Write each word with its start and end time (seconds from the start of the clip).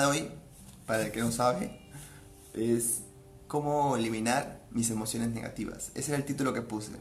de 0.00 0.06
hoy, 0.06 0.30
para 0.86 1.02
el 1.02 1.12
que 1.12 1.20
no 1.20 1.32
sabe, 1.32 1.80
es 2.54 3.00
cómo 3.48 3.96
eliminar 3.96 4.60
mis 4.70 4.90
emociones 4.90 5.30
negativas. 5.30 5.90
Ese 5.94 6.12
era 6.12 6.18
el 6.18 6.24
título 6.24 6.52
que 6.52 6.62
puse. 6.62 6.92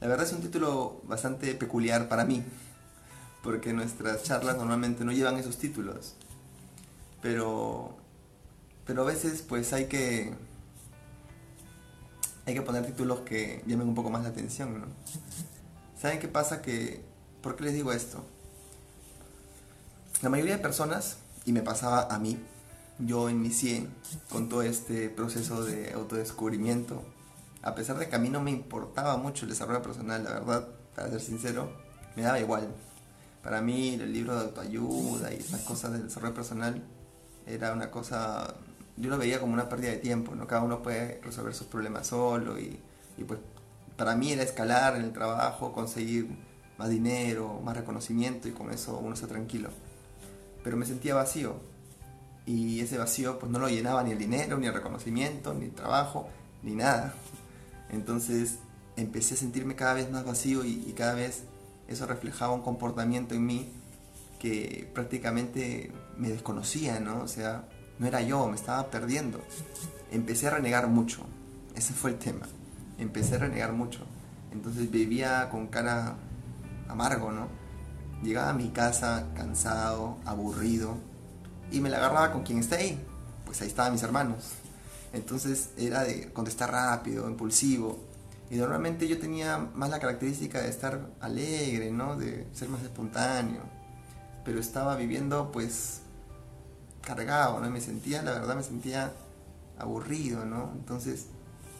La 0.00 0.08
verdad 0.08 0.26
es 0.26 0.32
un 0.32 0.40
título 0.40 1.02
bastante 1.04 1.54
peculiar 1.54 2.08
para 2.08 2.24
mí, 2.24 2.42
porque 3.42 3.72
nuestras 3.72 4.22
charlas 4.22 4.56
normalmente 4.56 5.04
no 5.04 5.12
llevan 5.12 5.36
esos 5.36 5.58
títulos. 5.58 6.14
Pero, 7.22 7.96
pero 8.86 9.02
a 9.02 9.04
veces 9.04 9.42
pues 9.42 9.72
hay 9.72 9.86
que, 9.86 10.32
hay 12.46 12.54
que 12.54 12.62
poner 12.62 12.86
títulos 12.86 13.20
que 13.20 13.62
llamen 13.66 13.88
un 13.88 13.94
poco 13.94 14.10
más 14.10 14.22
la 14.22 14.30
atención. 14.30 14.84
¿Saben 16.00 16.18
qué 16.18 16.28
pasa? 16.28 16.62
Que, 16.62 17.02
¿Por 17.42 17.56
qué 17.56 17.64
les 17.64 17.74
digo 17.74 17.92
esto? 17.92 18.24
La 20.22 20.30
mayoría 20.30 20.56
de 20.56 20.62
personas, 20.62 21.18
y 21.50 21.52
me 21.52 21.62
pasaba 21.62 22.02
a 22.02 22.18
mí, 22.20 22.38
yo 23.00 23.28
inicié 23.28 23.88
con 24.30 24.48
todo 24.48 24.62
este 24.62 25.08
proceso 25.08 25.64
de 25.64 25.92
autodescubrimiento, 25.92 27.02
a 27.60 27.74
pesar 27.74 27.98
de 27.98 28.08
que 28.08 28.14
a 28.14 28.20
mí 28.20 28.28
no 28.28 28.40
me 28.40 28.52
importaba 28.52 29.16
mucho 29.16 29.46
el 29.46 29.50
desarrollo 29.50 29.82
personal, 29.82 30.22
la 30.22 30.34
verdad, 30.34 30.68
para 30.94 31.10
ser 31.10 31.20
sincero, 31.20 31.72
me 32.14 32.22
daba 32.22 32.38
igual. 32.38 32.68
Para 33.42 33.60
mí 33.62 33.94
el 33.94 34.12
libro 34.12 34.36
de 34.36 34.42
autoayuda 34.42 35.34
y 35.34 35.38
esas 35.38 35.62
cosas 35.62 35.90
del 35.90 36.04
desarrollo 36.04 36.34
personal 36.34 36.84
era 37.46 37.72
una 37.72 37.90
cosa, 37.90 38.54
yo 38.96 39.10
lo 39.10 39.18
veía 39.18 39.40
como 39.40 39.52
una 39.52 39.68
pérdida 39.68 39.90
de 39.90 39.96
tiempo, 39.96 40.36
¿no? 40.36 40.46
Cada 40.46 40.62
uno 40.62 40.84
puede 40.84 41.20
resolver 41.24 41.52
sus 41.52 41.66
problemas 41.66 42.06
solo 42.06 42.60
y, 42.60 42.78
pues 43.26 43.40
para 43.96 44.14
mí 44.14 44.30
era 44.30 44.44
escalar 44.44 44.94
en 44.94 45.02
el 45.02 45.12
trabajo, 45.12 45.72
conseguir 45.72 46.28
más 46.78 46.90
dinero, 46.90 47.60
más 47.64 47.76
reconocimiento 47.76 48.46
y 48.46 48.52
con 48.52 48.70
eso 48.70 48.96
uno 48.98 49.14
está 49.14 49.26
tranquilo. 49.26 49.70
Pero 50.62 50.76
me 50.76 50.86
sentía 50.86 51.14
vacío, 51.14 51.56
y 52.46 52.80
ese 52.80 52.98
vacío 52.98 53.38
pues 53.38 53.50
no 53.52 53.58
lo 53.58 53.68
llenaba 53.68 54.02
ni 54.02 54.12
el 54.12 54.18
dinero, 54.18 54.58
ni 54.58 54.66
el 54.66 54.74
reconocimiento, 54.74 55.54
ni 55.54 55.66
el 55.66 55.72
trabajo, 55.72 56.28
ni 56.62 56.74
nada. 56.74 57.14
Entonces 57.90 58.58
empecé 58.96 59.34
a 59.34 59.36
sentirme 59.36 59.76
cada 59.76 59.94
vez 59.94 60.10
más 60.10 60.24
vacío 60.24 60.64
y, 60.64 60.92
cada 60.96 61.14
vez 61.14 61.44
eso 61.88 62.06
reflejaba 62.06 62.52
un 62.52 62.62
comportamiento 62.62 63.34
en 63.34 63.46
mí 63.46 63.72
que 64.38 64.90
prácticamente 64.94 65.92
me 66.16 66.28
desconocía, 66.28 66.98
¿no? 66.98 67.22
O 67.22 67.28
sea, 67.28 67.68
no 67.98 68.06
era 68.06 68.22
yo, 68.22 68.48
me 68.48 68.56
estaba 68.56 68.90
perdiendo. 68.90 69.40
Empecé 70.10 70.46
a 70.46 70.50
renegar 70.50 70.88
mucho, 70.88 71.22
ese 71.74 71.92
fue 71.92 72.10
el 72.10 72.18
tema. 72.18 72.46
Empecé 72.98 73.36
a 73.36 73.38
renegar 73.38 73.72
mucho. 73.72 74.06
Entonces 74.52 74.90
vivía 74.90 75.48
con 75.50 75.68
cara 75.68 76.16
amargo, 76.88 77.30
¿no? 77.32 77.59
Llegaba 78.22 78.50
a 78.50 78.54
mi 78.54 78.68
casa 78.68 79.26
cansado, 79.34 80.18
aburrido, 80.24 80.96
y 81.72 81.80
me 81.80 81.88
la 81.88 81.98
agarraba 81.98 82.32
con 82.32 82.42
quien 82.42 82.58
está 82.58 82.76
ahí. 82.76 83.00
Pues 83.44 83.60
ahí 83.62 83.68
estaban 83.68 83.92
mis 83.92 84.02
hermanos. 84.02 84.52
Entonces 85.12 85.70
era 85.76 86.04
de 86.04 86.32
contestar 86.32 86.70
rápido, 86.70 87.28
impulsivo. 87.28 87.98
Y 88.50 88.56
normalmente 88.56 89.06
yo 89.08 89.18
tenía 89.18 89.58
más 89.58 89.90
la 89.90 90.00
característica 90.00 90.60
de 90.60 90.68
estar 90.68 91.08
alegre, 91.20 91.90
¿no? 91.90 92.16
De 92.16 92.46
ser 92.52 92.68
más 92.68 92.82
espontáneo. 92.82 93.62
Pero 94.44 94.58
estaba 94.60 94.96
viviendo 94.96 95.50
pues 95.52 96.00
cargado, 97.00 97.60
¿no? 97.60 97.66
Y 97.66 97.70
me 97.70 97.80
sentía, 97.80 98.22
la 98.22 98.32
verdad 98.32 98.56
me 98.56 98.62
sentía 98.62 99.12
aburrido, 99.78 100.44
¿no? 100.44 100.72
Entonces 100.74 101.26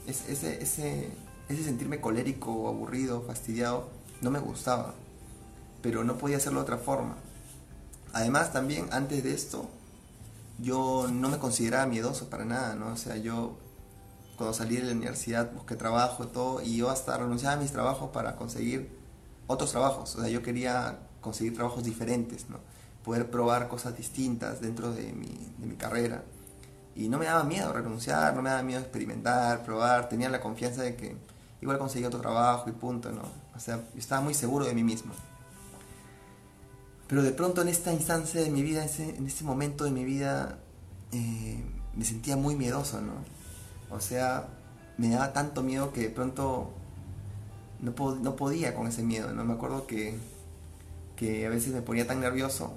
ese, 0.07 0.63
ese, 0.63 1.11
ese 1.49 1.65
sentirme 1.65 2.01
colérico, 2.01 2.69
aburrido, 2.69 3.23
fastidiado, 3.23 3.89
no 4.23 4.31
me 4.31 4.39
gustaba. 4.39 4.95
Pero 5.83 6.05
no 6.05 6.19
podía 6.19 6.36
hacerlo 6.36 6.61
de 6.61 6.64
otra 6.64 6.78
forma. 6.78 7.17
Además 8.12 8.53
también 8.53 8.89
antes 8.92 9.22
de 9.22 9.34
esto 9.34 9.69
yo 10.59 11.09
no 11.10 11.28
me 11.28 11.38
consideraba 11.38 11.87
miedoso 11.87 12.28
para 12.28 12.44
nada, 12.44 12.75
¿no? 12.75 12.93
O 12.93 12.97
sea, 12.97 13.16
yo 13.16 13.56
cuando 14.37 14.55
salí 14.55 14.77
de 14.77 14.84
la 14.84 14.93
universidad 14.93 15.53
busqué 15.53 15.77
trabajo 15.77 16.25
y 16.25 16.27
todo, 16.28 16.62
y 16.62 16.77
yo 16.77 16.91
hasta 16.91 17.16
renunciaba 17.16 17.55
a 17.55 17.59
mis 17.59 17.72
trabajos 17.72 18.10
para 18.10 18.37
conseguir 18.37 18.91
otros 19.47 19.71
trabajos. 19.71 20.16
O 20.16 20.21
sea, 20.21 20.28
yo 20.28 20.43
quería 20.43 20.99
conseguir 21.21 21.55
trabajos 21.55 21.84
diferentes, 21.84 22.49
¿no? 22.49 22.59
Poder 23.05 23.31
probar 23.31 23.69
cosas 23.69 23.97
distintas 23.97 24.60
dentro 24.60 24.93
de 24.93 25.12
mi, 25.12 25.28
de 25.59 25.66
mi 25.66 25.76
carrera. 25.76 26.25
Y 26.94 27.09
no 27.09 27.19
me 27.19 27.26
daba 27.26 27.44
miedo 27.44 27.72
renunciar, 27.72 28.34
no 28.34 28.43
me 28.43 28.50
daba 28.50 28.62
miedo 28.62 28.81
experimentar, 28.81 29.65
probar, 29.65 30.09
tenía 30.09 30.28
la 30.28 30.41
confianza 30.41 30.82
de 30.82 30.97
que 30.97 31.16
igual 31.60 31.78
conseguía 31.78 32.09
otro 32.09 32.21
trabajo 32.21 32.69
y 32.69 32.72
punto, 32.72 33.10
¿no? 33.12 33.22
O 33.55 33.60
sea, 33.60 33.76
yo 33.76 33.99
estaba 33.99 34.21
muy 34.21 34.34
seguro 34.34 34.65
de 34.65 34.75
mí 34.75 34.84
mismo. 34.84 35.12
Pero 37.10 37.25
de 37.25 37.32
pronto 37.32 37.60
en 37.60 37.66
esta 37.66 37.93
instancia 37.93 38.41
de 38.41 38.50
mi 38.50 38.62
vida, 38.62 38.84
en 38.84 39.26
este 39.26 39.43
momento 39.43 39.82
de 39.82 39.91
mi 39.91 40.04
vida, 40.04 40.60
eh, 41.10 41.60
me 41.97 42.04
sentía 42.04 42.37
muy 42.37 42.54
miedoso, 42.54 43.00
¿no? 43.00 43.15
O 43.91 43.98
sea, 43.98 44.47
me 44.97 45.10
daba 45.10 45.32
tanto 45.32 45.65
miedo 45.65 45.93
que 45.93 46.03
de 46.03 46.10
pronto 46.10 46.70
no, 47.81 47.93
no 48.15 48.37
podía 48.37 48.76
con 48.76 48.87
ese 48.87 49.03
miedo, 49.03 49.32
¿no? 49.32 49.44
Me 49.44 49.54
acuerdo 49.54 49.88
que, 49.88 50.16
que 51.16 51.49
a 51.49 51.50
veces 51.50 51.75
me 51.75 51.82
ponía 51.82 52.06
tan 52.06 52.20
nervioso 52.20 52.75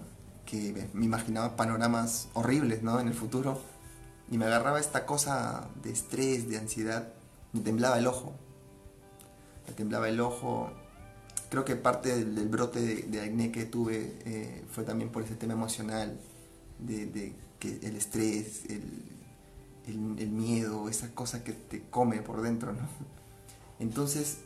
que 0.48 0.90
me 0.94 1.06
imaginaba 1.06 1.56
panoramas 1.56 2.28
horribles, 2.34 2.82
¿no? 2.82 3.00
En 3.00 3.08
el 3.08 3.14
futuro. 3.14 3.62
Y 4.32 4.40
me 4.40 4.46
agarraba 4.46 4.80
esta 4.80 5.06
cosa 5.06 5.68
de 5.84 5.92
estrés, 5.92 6.50
de 6.50 6.58
ansiedad. 6.58 7.08
Me 7.52 7.60
temblaba 7.60 8.00
el 8.00 8.08
ojo. 8.08 8.34
Me 9.68 9.74
temblaba 9.74 10.10
el 10.10 10.20
ojo 10.20 10.72
creo 11.54 11.66
que 11.66 11.76
parte 11.76 12.26
del, 12.26 12.48
brote 12.48 12.80
de, 12.80 13.22
acné 13.22 13.52
que 13.52 13.66
tuve 13.66 14.18
eh, 14.26 14.64
fue 14.72 14.84
también 14.84 15.12
por 15.12 15.22
ese 15.22 15.36
tema 15.36 15.54
emocional, 15.54 16.20
de, 16.80 17.36
que 17.60 17.80
el 17.84 17.96
estrés, 17.96 18.64
el, 19.86 20.30
miedo, 20.32 20.90
esa 20.90 21.14
cosa 21.14 21.44
que 21.44 21.52
te 21.52 21.84
come 21.92 22.24
por 22.24 22.42
dentro, 22.42 22.74
¿no? 22.74 22.88
Entonces, 23.78 24.40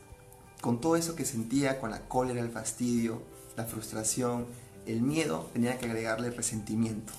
con 0.60 0.82
todo 0.82 0.96
eso 0.96 1.16
que 1.16 1.24
sentía, 1.24 1.80
con 1.80 1.90
la 1.90 2.00
cólera, 2.00 2.42
el 2.42 2.50
fastidio, 2.50 3.22
la 3.56 3.64
frustración, 3.64 4.44
el 4.84 5.00
miedo, 5.00 5.48
tenía 5.54 5.78
que 5.78 5.86
agregarle 5.86 6.28
resentimiento. 6.28 7.14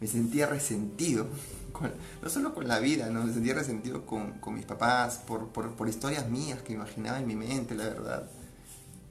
Me 0.00 0.06
sentía 0.06 0.46
resentido, 0.46 1.26
no 2.22 2.30
solo 2.30 2.54
con 2.54 2.66
la 2.66 2.78
vida, 2.78 3.10
me 3.10 3.30
sentía 3.30 3.52
resentido 3.52 4.06
con, 4.06 4.40
mis 4.54 4.64
papás, 4.64 5.18
por, 5.18 5.48
por 5.48 5.86
historias 5.86 6.30
mías 6.30 6.62
que 6.62 6.72
imaginaba 6.72 7.20
en 7.20 7.26
mi 7.26 7.36
mente, 7.36 7.74
la 7.74 7.84
verdad 7.84 8.30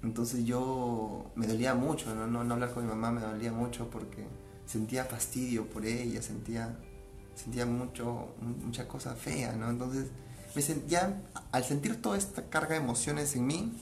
entonces 0.06 0.46
yo 0.46 1.32
me 1.36 1.48
dolía 1.48 1.74
mucho, 1.74 2.14
¿no? 2.14 2.28
No, 2.28 2.54
hablar 2.54 2.74
con 2.74 2.84
mi 2.84 2.90
mamá 2.90 3.12
me 3.12 3.22
dolía 3.22 3.52
mucho 3.52 3.90
porque 3.90 4.28
sentía 4.68 5.04
fastidio 5.04 5.68
por 5.68 5.84
ella, 5.86 6.22
sentía, 6.22 6.78
sentía 7.34 7.66
mucho, 7.66 8.36
mucha 8.40 8.88
cosa 8.88 9.16
fea, 9.16 9.54
¿no? 9.54 9.70
Entonces, 9.70 10.06
me 10.56 10.64
al 11.52 11.64
sentir 11.64 12.02
toda 12.02 12.18
esta 12.18 12.50
carga 12.50 12.76
de 12.76 12.78
emociones 12.78 13.36
en 13.36 13.48
mí, 13.48 13.74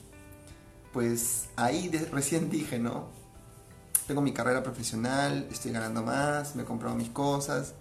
pues 0.94 1.48
ahí 1.56 1.90
recién 2.10 2.48
dije, 2.48 2.78
¿no? 2.78 3.08
Tengo 4.06 4.22
mi 4.22 4.32
carrera 4.32 4.62
profesional, 4.62 5.46
estoy 5.50 5.72
ganando 5.72 6.02
más, 6.02 6.56
me 6.56 6.62
he 6.62 6.64
comprado 6.64 6.96
mis 6.96 7.10
cosas, 7.10 7.74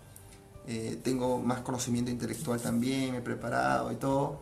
eh, 0.68 1.00
tengo 1.02 1.40
más 1.40 1.62
conocimiento 1.62 2.12
intelectual 2.12 2.62
también, 2.62 3.12
me 3.12 3.18
he 3.20 3.22
preparado 3.22 3.92
y 3.92 3.96
todo, 3.96 4.42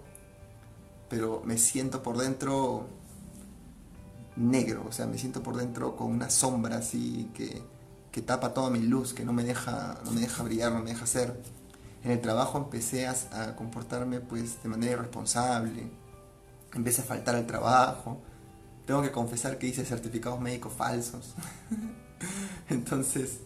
pero 1.07 1.41
me 1.45 1.57
siento 1.57 2.01
por 2.01 2.17
dentro 2.17 2.87
negro, 4.35 4.85
o 4.87 4.91
sea, 4.91 5.07
me 5.07 5.17
siento 5.17 5.43
por 5.43 5.57
dentro 5.57 5.95
con 5.95 6.11
una 6.11 6.29
sombra 6.29 6.77
así 6.77 7.29
que, 7.33 7.61
que 8.11 8.21
tapa 8.21 8.53
toda 8.53 8.69
mi 8.69 8.79
luz, 8.79 9.13
que 9.13 9.25
no 9.25 9.33
me 9.33 9.43
deja, 9.43 9.99
no 10.05 10.11
me 10.11 10.21
deja 10.21 10.43
brillar, 10.43 10.71
no 10.71 10.79
me 10.79 10.91
deja 10.91 11.05
ser. 11.05 11.41
En 12.03 12.11
el 12.11 12.21
trabajo 12.21 12.57
empecé 12.57 13.07
a, 13.07 13.15
a 13.33 13.55
comportarme 13.55 14.19
pues 14.19 14.63
de 14.63 14.69
manera 14.69 14.93
irresponsable, 14.93 15.91
empecé 16.73 17.01
a 17.01 17.05
faltar 17.05 17.35
al 17.35 17.45
trabajo, 17.45 18.21
tengo 18.85 19.01
que 19.01 19.11
confesar 19.11 19.57
que 19.57 19.67
hice 19.67 19.85
certificados 19.85 20.39
médicos 20.39 20.73
falsos. 20.73 21.35
Entonces 22.69 23.39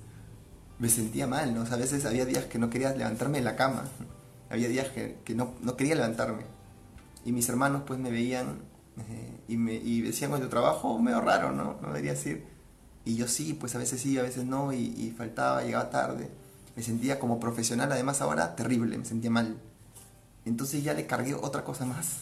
me 0.80 0.90
sentía 0.90 1.28
mal, 1.28 1.54
¿no? 1.54 1.62
a 1.62 1.78
veces 1.78 2.06
había 2.06 2.26
días 2.26 2.46
que 2.46 2.60
no 2.60 2.70
quería 2.70 2.94
levantarme 2.94 3.38
de 3.40 3.44
la 3.44 3.56
cama, 3.56 3.86
había 4.50 4.68
días 4.68 4.90
que, 4.90 5.20
que 5.24 5.36
no, 5.36 5.54
no, 5.62 5.76
quería 5.76 5.96
levantarme. 5.96 6.44
Y 7.24 7.32
mis 7.32 7.48
hermanos 7.50 7.84
pues 7.86 8.00
me 8.00 8.12
veían 8.12 8.60
eh, 8.98 9.42
y, 9.48 9.58
me, 9.58 9.74
y 9.74 10.02
decían, 10.02 10.32
bueno, 10.32 10.46
tu 10.46 10.50
trabajo 10.50 10.98
medio 11.00 11.22
raro, 11.22 11.52
¿no? 11.52 11.78
No 11.82 11.88
debería 11.88 12.12
decir. 12.12 12.46
Y 13.04 13.16
yo 13.16 13.28
sí, 13.28 13.54
pues 13.54 13.76
a 13.76 13.78
veces 13.78 14.02
sí, 14.02 14.18
a 14.18 14.24
veces 14.24 14.46
no, 14.46 14.74
y, 14.74 15.14
faltaba, 15.18 15.64
llegaba 15.64 15.90
tarde. 15.90 16.30
Me 16.76 16.84
sentía 16.84 17.20
como 17.20 17.40
profesional, 17.40 17.92
además 17.92 18.22
ahora 18.22 18.56
terrible, 18.56 18.98
me 18.98 19.06
sentía 19.06 19.30
mal. 19.30 19.58
Entonces 20.46 20.84
ya 20.84 20.94
le 20.94 21.06
cargué 21.06 21.36
otra 21.36 21.64
cosa 21.64 21.86
más. 21.86 22.22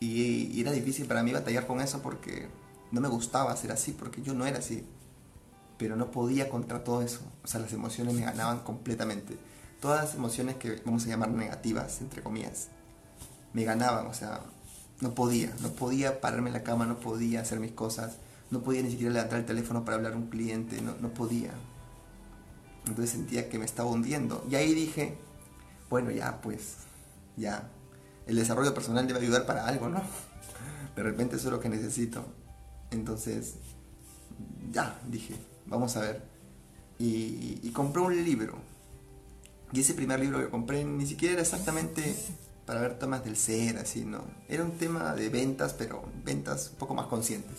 Y, 0.00 0.50
y, 0.52 0.60
era 0.60 0.72
difícil 0.72 1.06
para 1.06 1.22
mí 1.22 1.32
batallar 1.32 1.66
con 1.66 1.80
eso 1.80 2.02
porque 2.02 2.48
no 2.90 3.00
me 3.00 3.08
gustaba 3.08 3.56
ser 3.56 3.72
así, 3.72 3.92
porque 3.92 4.22
yo 4.22 4.34
no 4.34 4.46
era 4.46 4.58
así. 4.58 4.86
Pero 5.78 5.96
no 5.96 6.10
podía 6.10 6.48
contra 6.50 6.84
todo 6.84 7.02
eso. 7.02 7.20
O 7.42 7.46
sea, 7.46 7.60
las 7.60 7.72
emociones 7.72 8.14
me 8.14 8.22
ganaban 8.22 8.60
completamente. 8.60 9.38
Todas 9.80 10.04
las 10.04 10.14
emociones 10.14 10.56
que 10.56 10.82
vamos 10.84 11.04
a 11.06 11.08
llamar 11.08 11.30
negativas, 11.30 12.00
entre 12.00 12.22
comillas, 12.22 12.68
me 13.54 13.64
ganaban. 13.64 14.06
O 14.06 14.14
sea, 14.14 14.42
no 15.00 15.14
podía, 15.14 15.52
no 15.60 15.70
podía 15.70 16.20
pararme 16.20 16.50
en 16.50 16.54
la 16.54 16.62
cama, 16.62 16.86
no 16.86 16.98
podía 16.98 17.40
hacer 17.40 17.60
mis 17.60 17.72
cosas, 17.72 18.16
no 18.50 18.62
podía 18.62 18.82
ni 18.82 18.90
siquiera 18.90 19.12
levantar 19.12 19.40
el 19.40 19.46
teléfono 19.46 19.84
para 19.84 19.96
hablar 19.96 20.12
a 20.12 20.16
un 20.16 20.28
cliente, 20.28 20.80
no, 20.80 20.94
no 21.00 21.08
podía. 21.08 21.52
Entonces 22.86 23.10
sentía 23.10 23.48
que 23.48 23.58
me 23.58 23.64
estaba 23.64 23.90
hundiendo. 23.90 24.44
Y 24.50 24.54
ahí 24.54 24.74
dije, 24.74 25.16
bueno, 25.90 26.10
ya 26.10 26.40
pues, 26.40 26.76
ya, 27.36 27.68
el 28.26 28.36
desarrollo 28.36 28.74
personal 28.74 29.06
debe 29.06 29.20
ayudar 29.20 29.46
para 29.46 29.66
algo, 29.66 29.88
¿no? 29.88 30.02
De 30.94 31.02
repente 31.02 31.36
eso 31.36 31.48
es 31.48 31.52
lo 31.52 31.60
que 31.60 31.68
necesito. 31.68 32.24
Entonces, 32.90 33.54
ya, 34.70 35.00
dije, 35.08 35.34
vamos 35.66 35.96
a 35.96 36.00
ver. 36.00 36.22
Y, 36.98 37.58
y 37.62 37.70
compré 37.72 38.02
un 38.02 38.24
libro. 38.24 38.58
Y 39.72 39.80
ese 39.80 39.94
primer 39.94 40.20
libro 40.20 40.38
que 40.38 40.50
compré 40.50 40.84
ni 40.84 41.06
siquiera 41.06 41.32
era 41.32 41.42
exactamente 41.42 42.14
para 42.66 42.80
ver 42.80 42.98
temas 42.98 43.24
del 43.24 43.36
ser, 43.36 43.76
así, 43.76 44.04
¿no? 44.04 44.24
Era 44.48 44.64
un 44.64 44.72
tema 44.78 45.14
de 45.14 45.28
ventas, 45.28 45.74
pero 45.74 46.04
ventas 46.24 46.70
un 46.70 46.76
poco 46.76 46.94
más 46.94 47.06
conscientes. 47.06 47.58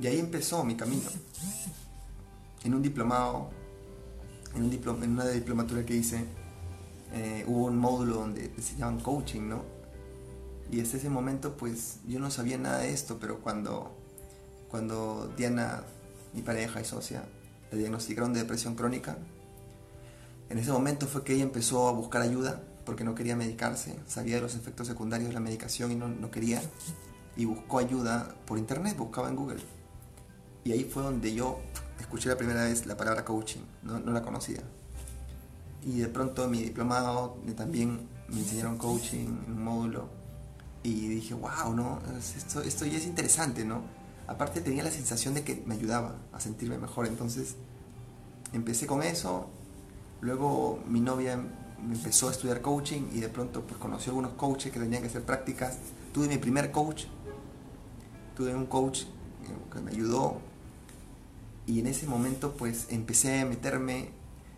Y 0.00 0.06
ahí 0.06 0.18
empezó 0.18 0.62
mi 0.64 0.76
camino. 0.76 1.08
En 2.64 2.74
un 2.74 2.82
diplomado, 2.82 3.50
en, 4.54 4.64
un 4.64 4.70
diploma, 4.70 5.04
en 5.04 5.12
una 5.12 5.26
diplomatura 5.28 5.84
que 5.84 5.96
hice, 5.96 6.24
eh, 7.12 7.44
hubo 7.46 7.66
un 7.66 7.78
módulo 7.78 8.16
donde 8.16 8.52
se 8.60 8.76
llaman 8.76 9.00
coaching, 9.00 9.48
¿no? 9.48 9.64
Y 10.70 10.78
desde 10.78 10.98
ese 10.98 11.08
momento, 11.08 11.56
pues 11.56 11.98
yo 12.06 12.18
no 12.18 12.30
sabía 12.30 12.58
nada 12.58 12.78
de 12.78 12.92
esto, 12.92 13.18
pero 13.20 13.40
cuando, 13.40 13.96
cuando 14.68 15.32
Diana, 15.36 15.84
mi 16.34 16.42
pareja 16.42 16.80
y 16.80 16.84
socia, 16.84 17.24
le 17.70 17.78
diagnosticaron 17.78 18.32
de 18.32 18.40
depresión 18.40 18.74
crónica, 18.74 19.16
en 20.50 20.58
ese 20.58 20.70
momento 20.70 21.06
fue 21.06 21.24
que 21.24 21.34
ella 21.34 21.44
empezó 21.44 21.88
a 21.88 21.92
buscar 21.92 22.22
ayuda 22.22 22.62
porque 22.86 23.04
no 23.04 23.14
quería 23.14 23.36
medicarse, 23.36 23.98
sabía 24.06 24.36
de 24.36 24.42
los 24.42 24.54
efectos 24.54 24.86
secundarios 24.86 25.28
de 25.28 25.34
la 25.34 25.40
medicación 25.40 25.92
y 25.92 25.96
no, 25.96 26.08
no 26.08 26.30
quería, 26.30 26.62
y 27.36 27.44
buscó 27.44 27.80
ayuda 27.80 28.34
por 28.46 28.56
internet, 28.56 28.96
buscaba 28.96 29.28
en 29.28 29.36
Google. 29.36 29.60
Y 30.64 30.72
ahí 30.72 30.84
fue 30.84 31.02
donde 31.02 31.34
yo 31.34 31.60
escuché 32.00 32.28
la 32.28 32.36
primera 32.36 32.64
vez 32.64 32.86
la 32.86 32.96
palabra 32.96 33.24
coaching, 33.24 33.60
no, 33.82 33.98
no 33.98 34.12
la 34.12 34.22
conocía. 34.22 34.62
Y 35.84 35.98
de 35.98 36.08
pronto 36.08 36.48
mi 36.48 36.62
diplomado 36.62 37.36
también 37.56 38.08
me 38.28 38.38
enseñaron 38.38 38.78
coaching 38.78 39.26
en 39.46 39.52
un 39.52 39.62
módulo 39.62 40.08
y 40.82 41.08
dije, 41.08 41.34
wow, 41.34 41.74
¿no? 41.74 42.00
Esto, 42.18 42.62
esto 42.62 42.86
ya 42.86 42.96
es 42.96 43.06
interesante, 43.06 43.64
¿no? 43.64 43.82
Aparte 44.28 44.60
tenía 44.60 44.82
la 44.82 44.90
sensación 44.90 45.34
de 45.34 45.42
que 45.42 45.62
me 45.66 45.74
ayudaba 45.74 46.16
a 46.32 46.40
sentirme 46.40 46.78
mejor, 46.78 47.06
entonces 47.06 47.56
empecé 48.52 48.86
con 48.86 49.02
eso, 49.02 49.50
luego 50.20 50.80
mi 50.88 51.00
novia 51.00 51.40
empezó 51.92 52.28
a 52.28 52.32
estudiar 52.32 52.60
coaching 52.60 53.08
y 53.12 53.20
de 53.20 53.28
pronto 53.28 53.62
pues 53.62 53.78
conoció 53.78 54.10
algunos 54.10 54.32
coaches 54.32 54.72
que 54.72 54.78
tenían 54.78 55.02
que 55.02 55.08
hacer 55.08 55.22
prácticas. 55.22 55.78
Tuve 56.12 56.28
mi 56.28 56.38
primer 56.38 56.70
coach, 56.70 57.04
tuve 58.34 58.54
un 58.54 58.66
coach 58.66 59.02
eh, 59.02 59.06
que 59.72 59.80
me 59.80 59.90
ayudó 59.90 60.38
y 61.66 61.80
en 61.80 61.86
ese 61.86 62.06
momento 62.06 62.54
pues 62.56 62.86
empecé 62.90 63.40
a 63.40 63.46
meterme 63.46 64.10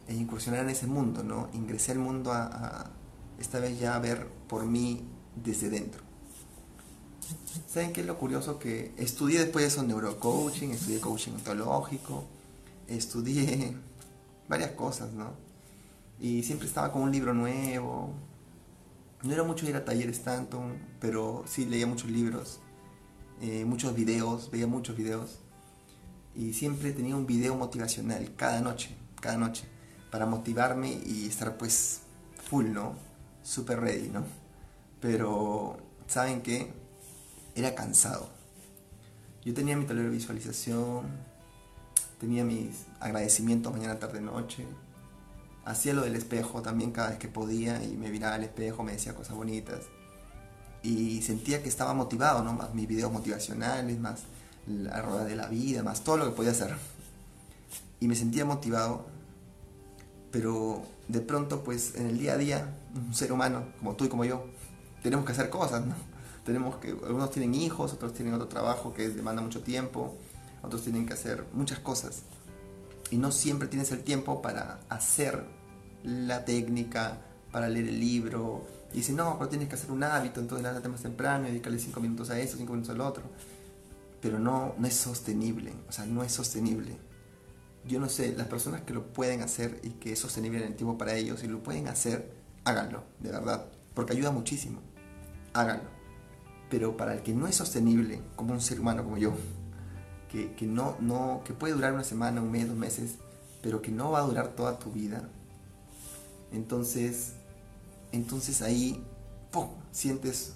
e 0.06 0.14
incursionar 0.14 0.62
en 0.62 0.70
ese 0.70 0.86
mundo, 0.86 1.22
¿no? 1.22 1.48
Ingresé 1.52 1.92
al 1.92 1.98
mundo 1.98 2.32
a, 2.32 2.90
esta 3.38 3.60
vez 3.60 3.78
ya 3.78 3.94
a 3.94 3.98
ver 3.98 4.26
por 4.48 4.64
mí 4.64 5.04
desde 5.36 5.70
dentro. 5.70 6.02
¿Saben 7.68 7.92
qué 7.92 8.00
es 8.00 8.06
lo 8.06 8.18
curioso? 8.18 8.58
Que 8.58 8.92
estudié 8.96 9.40
después 9.40 9.62
de 9.62 9.68
eso 9.68 9.82
neurocoaching, 9.82 10.70
estudié 10.70 11.00
coaching 11.00 11.32
ontológico, 11.32 12.24
estudié 12.86 13.76
varias 14.48 14.72
cosas, 14.72 15.12
¿no? 15.12 15.47
Y 16.20 16.42
siempre 16.42 16.66
estaba 16.66 16.92
con 16.92 17.02
un 17.02 17.12
libro 17.12 17.34
nuevo. 17.34 18.12
No 19.22 19.32
era 19.32 19.42
mucho 19.42 19.68
ir 19.68 19.76
a 19.76 19.84
talleres 19.84 20.22
tanto, 20.22 20.62
pero 21.00 21.44
sí 21.46 21.66
leía 21.66 21.86
muchos 21.86 22.10
libros, 22.10 22.60
eh, 23.40 23.64
muchos 23.64 23.94
videos, 23.94 24.50
veía 24.50 24.66
muchos 24.66 24.96
videos. 24.96 25.40
Y 26.34 26.52
siempre 26.52 26.92
tenía 26.92 27.16
un 27.16 27.26
video 27.26 27.56
motivacional 27.56 28.34
cada 28.36 28.60
noche, 28.60 28.96
cada 29.20 29.36
noche, 29.36 29.64
para 30.10 30.26
motivarme 30.26 31.00
y 31.04 31.26
estar 31.26 31.56
pues 31.56 32.02
full, 32.48 32.66
¿no? 32.70 32.94
Super 33.42 33.80
ready, 33.80 34.08
¿no? 34.08 34.24
Pero, 35.00 35.78
¿saben 36.06 36.42
qué? 36.42 36.72
Era 37.54 37.74
cansado. 37.74 38.28
Yo 39.44 39.54
tenía 39.54 39.76
mi 39.76 39.84
tablero 39.84 40.10
de 40.10 40.16
visualización, 40.16 41.06
tenía 42.20 42.44
mis 42.44 42.86
agradecimientos 43.00 43.72
mañana, 43.72 43.98
tarde, 43.98 44.20
noche, 44.20 44.66
hacía 45.68 45.92
lo 45.92 46.02
del 46.02 46.16
espejo 46.16 46.62
también 46.62 46.92
cada 46.92 47.10
vez 47.10 47.18
que 47.18 47.28
podía 47.28 47.82
y 47.84 47.96
me 47.96 48.10
miraba 48.10 48.36
al 48.36 48.44
espejo, 48.44 48.82
me 48.82 48.92
decía 48.92 49.14
cosas 49.14 49.36
bonitas. 49.36 49.80
Y 50.82 51.20
sentía 51.22 51.62
que 51.62 51.68
estaba 51.68 51.92
motivado, 51.92 52.42
¿no? 52.42 52.54
Más 52.54 52.72
mis 52.74 52.88
videos 52.88 53.12
motivacionales, 53.12 53.98
más 54.00 54.22
la 54.66 55.02
rueda 55.02 55.24
de 55.24 55.36
la 55.36 55.48
vida, 55.48 55.82
más 55.82 56.02
todo 56.02 56.16
lo 56.16 56.24
que 56.24 56.30
podía 56.30 56.52
hacer. 56.52 56.74
Y 58.00 58.08
me 58.08 58.14
sentía 58.14 58.46
motivado, 58.46 59.06
pero 60.30 60.82
de 61.08 61.20
pronto, 61.20 61.62
pues 61.62 61.96
en 61.96 62.06
el 62.06 62.18
día 62.18 62.32
a 62.32 62.38
día, 62.38 62.74
un 62.94 63.14
ser 63.14 63.30
humano, 63.30 63.66
como 63.78 63.94
tú 63.94 64.06
y 64.06 64.08
como 64.08 64.24
yo, 64.24 64.46
tenemos 65.02 65.26
que 65.26 65.32
hacer 65.32 65.50
cosas, 65.50 65.84
¿no? 65.84 65.94
Tenemos 66.46 66.76
que, 66.76 66.92
algunos 66.92 67.30
tienen 67.30 67.54
hijos, 67.54 67.92
otros 67.92 68.14
tienen 68.14 68.32
otro 68.32 68.48
trabajo 68.48 68.94
que 68.94 69.10
demanda 69.10 69.42
mucho 69.42 69.62
tiempo, 69.62 70.16
otros 70.62 70.82
tienen 70.82 71.04
que 71.04 71.12
hacer 71.12 71.44
muchas 71.52 71.78
cosas. 71.78 72.22
Y 73.10 73.18
no 73.18 73.32
siempre 73.32 73.68
tienes 73.68 73.92
el 73.92 74.02
tiempo 74.02 74.40
para 74.40 74.80
hacer 74.88 75.57
la 76.04 76.44
técnica 76.44 77.18
para 77.50 77.68
leer 77.68 77.88
el 77.88 78.00
libro. 78.00 78.66
Y 78.92 78.98
dice, 78.98 79.12
no, 79.12 79.36
pero 79.38 79.48
tienes 79.50 79.68
que 79.68 79.74
hacer 79.74 79.90
un 79.90 80.02
hábito, 80.02 80.40
entonces 80.40 80.62
levántate 80.62 80.88
más 80.88 81.02
temprano 81.02 81.46
y 81.46 81.50
dedicarle 81.50 81.78
5 81.78 82.00
minutos 82.00 82.30
a 82.30 82.38
eso, 82.38 82.56
5 82.56 82.72
minutos 82.72 82.94
al 82.94 83.00
otro. 83.00 83.24
Pero 84.20 84.38
no, 84.38 84.74
no 84.78 84.86
es 84.86 84.94
sostenible, 84.94 85.72
o 85.88 85.92
sea, 85.92 86.06
no 86.06 86.22
es 86.22 86.32
sostenible. 86.32 86.96
Yo 87.86 88.00
no 88.00 88.08
sé, 88.08 88.34
las 88.36 88.48
personas 88.48 88.82
que 88.82 88.92
lo 88.92 89.12
pueden 89.12 89.42
hacer 89.42 89.80
y 89.82 89.90
que 89.90 90.12
es 90.12 90.18
sostenible 90.18 90.58
en 90.58 90.68
el 90.68 90.74
tiempo 90.74 90.98
para 90.98 91.14
ellos 91.14 91.42
y 91.44 91.48
lo 91.48 91.62
pueden 91.62 91.88
hacer, 91.88 92.32
háganlo, 92.64 93.04
de 93.20 93.30
verdad, 93.30 93.66
porque 93.94 94.14
ayuda 94.14 94.30
muchísimo. 94.30 94.80
Háganlo. 95.54 95.88
Pero 96.70 96.96
para 96.96 97.14
el 97.14 97.22
que 97.22 97.32
no 97.32 97.46
es 97.46 97.56
sostenible, 97.56 98.20
como 98.36 98.52
un 98.52 98.60
ser 98.60 98.80
humano 98.80 99.04
como 99.04 99.16
yo, 99.16 99.32
que, 100.30 100.52
que 100.54 100.66
no, 100.66 100.96
no, 101.00 101.42
que 101.44 101.54
puede 101.54 101.72
durar 101.74 101.92
una 101.92 102.04
semana, 102.04 102.42
un 102.42 102.50
mes, 102.50 102.68
dos 102.68 102.76
meses, 102.76 103.16
pero 103.62 103.80
que 103.80 103.90
no 103.90 104.10
va 104.10 104.20
a 104.20 104.22
durar 104.22 104.48
toda 104.48 104.78
tu 104.78 104.90
vida, 104.90 105.30
entonces, 106.52 107.34
entonces 108.12 108.62
ahí, 108.62 109.02
¡pum!, 109.50 109.68
sientes 109.92 110.54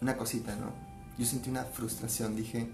una 0.00 0.16
cosita, 0.16 0.56
¿no? 0.56 0.72
Yo 1.18 1.26
sentí 1.26 1.50
una 1.50 1.64
frustración, 1.64 2.36
dije, 2.36 2.70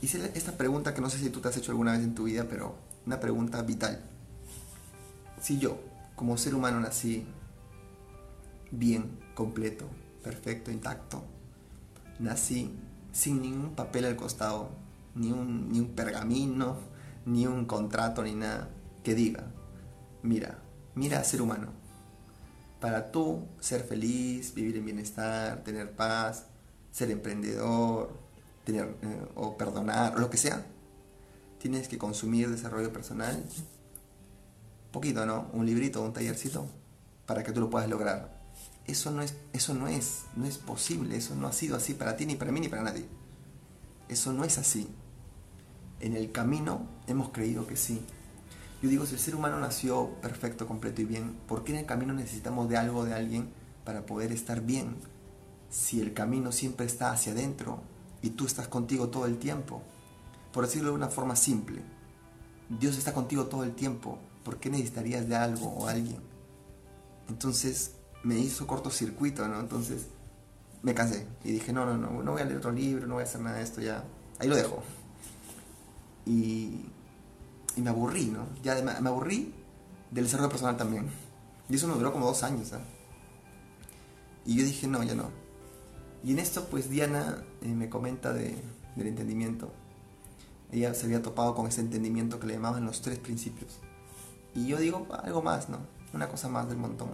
hice 0.00 0.30
esta 0.34 0.52
pregunta 0.52 0.94
que 0.94 1.00
no 1.00 1.10
sé 1.10 1.18
si 1.18 1.30
tú 1.30 1.40
te 1.40 1.48
has 1.48 1.56
hecho 1.56 1.72
alguna 1.72 1.92
vez 1.92 2.02
en 2.02 2.14
tu 2.14 2.24
vida, 2.24 2.46
pero 2.48 2.76
una 3.06 3.18
pregunta 3.18 3.62
vital. 3.62 4.00
Si 5.40 5.58
yo, 5.58 5.80
como 6.14 6.36
ser 6.38 6.54
humano, 6.54 6.78
nací 6.78 7.26
bien, 8.70 9.18
completo, 9.34 9.86
perfecto, 10.22 10.70
intacto, 10.70 11.24
nací 12.18 12.72
sin 13.12 13.42
ningún 13.42 13.74
papel 13.74 14.04
al 14.04 14.16
costado, 14.16 14.70
ni 15.14 15.32
un, 15.32 15.70
ni 15.72 15.80
un 15.80 15.88
pergamino, 15.88 16.76
ni 17.26 17.46
un 17.46 17.66
contrato, 17.66 18.22
ni 18.22 18.34
nada 18.34 18.70
que 19.02 19.14
diga, 19.14 19.44
mira, 20.22 20.58
mira 20.94 21.22
ser 21.24 21.42
humano. 21.42 21.68
Para 22.80 23.12
tú 23.12 23.46
ser 23.60 23.84
feliz, 23.84 24.54
vivir 24.54 24.76
en 24.76 24.84
bienestar, 24.84 25.62
tener 25.62 25.94
paz, 25.94 26.46
ser 26.90 27.10
emprendedor, 27.10 28.12
tener, 28.64 28.96
eh, 29.02 29.26
o 29.34 29.56
perdonar, 29.56 30.18
lo 30.18 30.30
que 30.30 30.36
sea, 30.36 30.64
tienes 31.58 31.88
que 31.88 31.98
consumir 31.98 32.50
desarrollo 32.50 32.92
personal. 32.92 33.42
Poquito, 34.90 35.24
¿no? 35.24 35.48
Un 35.52 35.64
librito, 35.64 36.02
un 36.02 36.12
tallercito, 36.12 36.66
para 37.26 37.42
que 37.42 37.52
tú 37.52 37.60
lo 37.60 37.70
puedas 37.70 37.88
lograr. 37.88 38.42
Eso 38.86 39.10
no 39.12 39.22
es, 39.22 39.36
eso 39.52 39.74
no 39.74 39.86
es, 39.86 40.24
no 40.34 40.44
es 40.44 40.58
posible, 40.58 41.16
eso 41.16 41.34
no 41.36 41.46
ha 41.46 41.52
sido 41.52 41.76
así 41.76 41.94
para 41.94 42.16
ti, 42.16 42.26
ni 42.26 42.34
para 42.34 42.50
mí, 42.50 42.60
ni 42.60 42.68
para 42.68 42.82
nadie. 42.82 43.06
Eso 44.08 44.32
no 44.32 44.44
es 44.44 44.58
así. 44.58 44.88
En 46.00 46.16
el 46.16 46.32
camino 46.32 46.88
hemos 47.06 47.30
creído 47.30 47.66
que 47.66 47.76
sí, 47.76 48.04
yo 48.82 48.88
digo, 48.88 49.06
si 49.06 49.14
el 49.14 49.20
ser 49.20 49.36
humano 49.36 49.60
nació 49.60 50.10
perfecto, 50.20 50.66
completo 50.66 51.02
y 51.02 51.04
bien, 51.04 51.36
¿por 51.46 51.62
qué 51.62 51.70
en 51.72 51.78
el 51.78 51.86
camino 51.86 52.12
necesitamos 52.12 52.68
de 52.68 52.76
algo, 52.76 53.04
de 53.04 53.14
alguien, 53.14 53.48
para 53.84 54.04
poder 54.06 54.32
estar 54.32 54.60
bien? 54.60 54.96
Si 55.70 56.00
el 56.00 56.12
camino 56.12 56.50
siempre 56.50 56.84
está 56.84 57.12
hacia 57.12 57.32
adentro 57.32 57.80
y 58.22 58.30
tú 58.30 58.44
estás 58.44 58.66
contigo 58.66 59.08
todo 59.08 59.26
el 59.26 59.38
tiempo. 59.38 59.82
Por 60.52 60.64
decirlo 60.66 60.90
de 60.90 60.96
una 60.96 61.08
forma 61.08 61.36
simple, 61.36 61.80
Dios 62.68 62.98
está 62.98 63.14
contigo 63.14 63.46
todo 63.46 63.62
el 63.62 63.72
tiempo. 63.76 64.18
¿Por 64.44 64.58
qué 64.58 64.68
necesitarías 64.68 65.28
de 65.28 65.36
algo 65.36 65.68
o 65.68 65.86
alguien? 65.86 66.20
Entonces 67.28 67.92
me 68.24 68.36
hizo 68.36 68.66
cortocircuito, 68.66 69.46
¿no? 69.46 69.60
Entonces 69.60 70.06
me 70.82 70.92
cansé 70.92 71.28
y 71.44 71.52
dije, 71.52 71.72
no, 71.72 71.86
no, 71.86 71.96
no, 71.96 72.20
no 72.20 72.32
voy 72.32 72.42
a 72.42 72.44
leer 72.44 72.58
otro 72.58 72.72
libro, 72.72 73.06
no 73.06 73.14
voy 73.14 73.22
a 73.22 73.26
hacer 73.26 73.40
nada 73.42 73.58
de 73.58 73.62
esto, 73.62 73.80
ya. 73.80 74.02
Ahí 74.40 74.48
lo 74.48 74.56
dejo. 74.56 74.82
Y 76.26 76.86
y 77.76 77.82
me 77.82 77.90
aburrí, 77.90 78.26
¿no? 78.26 78.46
Ya 78.62 78.80
me 78.82 79.08
aburrí 79.08 79.54
del 80.10 80.24
desarrollo 80.24 80.50
personal 80.50 80.76
también. 80.76 81.08
Y 81.68 81.76
eso 81.76 81.88
me 81.88 81.94
duró 81.94 82.12
como 82.12 82.26
dos 82.26 82.42
años, 82.42 82.68
¿sabes? 82.68 82.86
Y 84.44 84.56
yo 84.56 84.64
dije, 84.64 84.86
no, 84.86 85.02
ya 85.02 85.14
no. 85.14 85.30
Y 86.24 86.32
en 86.32 86.38
esto, 86.38 86.66
pues 86.66 86.90
Diana 86.90 87.42
eh, 87.62 87.68
me 87.68 87.88
comenta 87.88 88.32
de, 88.32 88.56
del 88.96 89.06
entendimiento. 89.06 89.72
Ella 90.70 90.94
se 90.94 91.06
había 91.06 91.22
topado 91.22 91.54
con 91.54 91.66
ese 91.66 91.80
entendimiento 91.80 92.38
que 92.38 92.46
le 92.46 92.54
llamaban 92.54 92.84
los 92.84 93.02
tres 93.02 93.18
principios. 93.18 93.78
Y 94.54 94.66
yo 94.66 94.78
digo, 94.78 95.06
algo 95.22 95.42
más, 95.42 95.68
¿no? 95.68 95.78
Una 96.12 96.28
cosa 96.28 96.48
más 96.48 96.68
del 96.68 96.78
montón. 96.78 97.10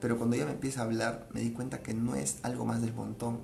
Pero 0.00 0.16
cuando 0.16 0.36
ella 0.36 0.46
me 0.46 0.52
empieza 0.52 0.80
a 0.80 0.84
hablar, 0.84 1.28
me 1.32 1.40
di 1.40 1.52
cuenta 1.52 1.82
que 1.82 1.94
no 1.94 2.14
es 2.14 2.38
algo 2.42 2.64
más 2.64 2.80
del 2.80 2.94
montón. 2.94 3.40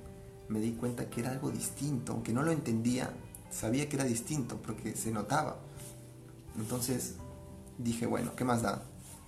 Me 0.49 0.61
di 0.61 0.73
cuenta 0.73 1.09
que 1.09 1.21
era 1.21 1.31
algo 1.31 1.51
distinto. 1.51 2.13
Aunque 2.13 2.33
no 2.33 2.43
lo 2.43 2.51
entendía, 2.51 3.11
sabía 3.51 3.89
que 3.89 3.97
era 3.97 4.05
distinto 4.05 4.57
porque 4.61 4.97
se 4.97 5.13
notaba. 5.13 5.59
Entonces 6.59 7.15
dije, 7.79 8.07
bueno, 8.07 8.35
¿qué 8.35 8.45
más 8.45 8.63
da? 8.63 8.83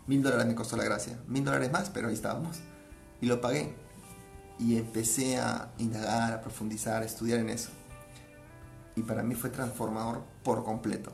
Mil 0.06 0.22
dólares 0.22 0.46
me 0.46 0.54
costó 0.54 0.76
la 0.76 0.84
gracia. 0.84 1.18
Mil 1.28 1.44
dólares 1.44 1.70
más, 1.70 1.88
pero 1.90 2.08
ahí 2.08 2.14
estábamos. 2.14 2.58
Y 3.20 3.26
lo 3.26 3.40
pagué. 3.40 3.74
Y 4.58 4.76
empecé 4.76 5.38
a 5.38 5.72
indagar, 5.78 6.32
a 6.32 6.40
profundizar, 6.40 7.02
a 7.02 7.06
estudiar 7.06 7.38
en 7.38 7.48
eso. 7.48 7.70
Y 8.96 9.02
para 9.02 9.22
mí 9.22 9.34
fue 9.34 9.50
transformador 9.50 10.22
por 10.42 10.64
completo. 10.64 11.12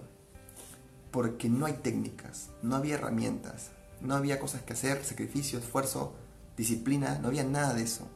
Porque 1.10 1.48
no 1.48 1.66
hay 1.66 1.74
técnicas, 1.74 2.48
no 2.62 2.76
había 2.76 2.94
herramientas, 2.94 3.70
no 4.00 4.14
había 4.14 4.40
cosas 4.40 4.62
que 4.62 4.72
hacer, 4.72 5.04
sacrificio, 5.04 5.58
esfuerzo, 5.58 6.14
disciplina, 6.56 7.18
no 7.20 7.28
había 7.28 7.44
nada 7.44 7.74
de 7.74 7.82
eso. 7.82 8.08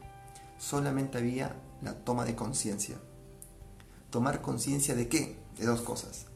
Solamente 0.59 1.19
había 1.19 1.54
la 1.83 1.95
toma 1.95 2.25
de 2.25 2.35
conciencia. 2.35 2.97
Tomar 4.11 4.40
conciencia 4.40 4.95
de 4.95 5.09
qué? 5.09 5.38
De 5.59 5.66
dos 5.66 5.83
cosas. 5.83 6.30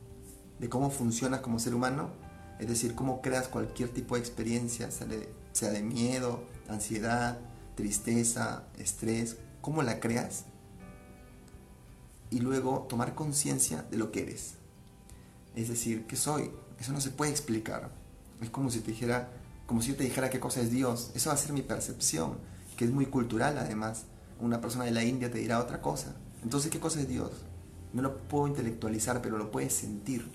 De 0.59 0.69
cómo 0.69 0.91
funcionas 0.91 1.41
como 1.41 1.59
ser 1.59 1.75
humano, 1.75 2.11
es 2.59 2.69
decir, 2.69 2.95
cómo 2.95 3.21
creas 3.21 3.49
cualquier 3.49 3.89
tipo 3.89 4.15
de 4.15 4.21
experiencia, 4.21 4.91
sea 4.91 5.71
de 5.71 5.83
miedo, 5.83 6.45
ansiedad, 6.69 7.39
tristeza, 7.75 8.65
estrés, 8.79 9.37
cómo 9.61 9.83
la 9.83 10.01
creas. 10.01 10.45
Y 12.31 12.41
luego 12.41 12.87
tomar 12.89 13.15
conciencia 13.15 13.85
de 13.91 13.99
lo 13.99 14.13
que 14.13 14.23
eres. 14.23 14.55
Es 15.55 15.69
decir, 15.69 16.07
¿qué 16.07 16.17
soy? 16.17 16.51
Eso 16.81 16.93
no 16.93 17.01
se 17.01 17.11
puede 17.11 17.31
explicar 17.31 17.91
es 18.45 18.51
como 18.51 18.71
si 18.71 18.81
te 18.81 18.91
dijera, 18.91 19.29
como 19.67 19.83
si 19.83 19.91
yo 19.91 19.97
te 19.97 20.05
dijera 20.05 20.31
qué 20.31 20.41
cosa 20.41 20.61
es 20.61 20.71
Dios. 20.71 21.11
Eso 21.15 21.31
va 21.31 21.35
a 21.35 21.39
ser 21.39 21.53
mi 21.53 21.63
percepción, 21.63 22.39
que 22.77 22.85
es 22.85 22.91
muy 22.91 23.07
cultural 23.07 23.59
además. 23.59 24.05
Una 24.41 24.61
persona 24.61 24.85
de 24.85 24.91
la 24.91 25.05
India 25.05 25.31
te 25.31 25.39
dirá 25.39 25.61
otra 25.61 25.81
cosa. 25.81 26.15
Entonces, 26.43 26.71
¿qué 26.71 26.81
cosa 26.81 27.01
es 27.01 27.09
Dios? 27.09 27.31
No 27.93 28.03
lo 28.03 28.19
puedo 28.19 28.49
intelectualizar, 28.49 29.23
pero 29.23 29.39
lo 29.39 29.51
puedes 29.51 29.73
sentir. 29.73 30.29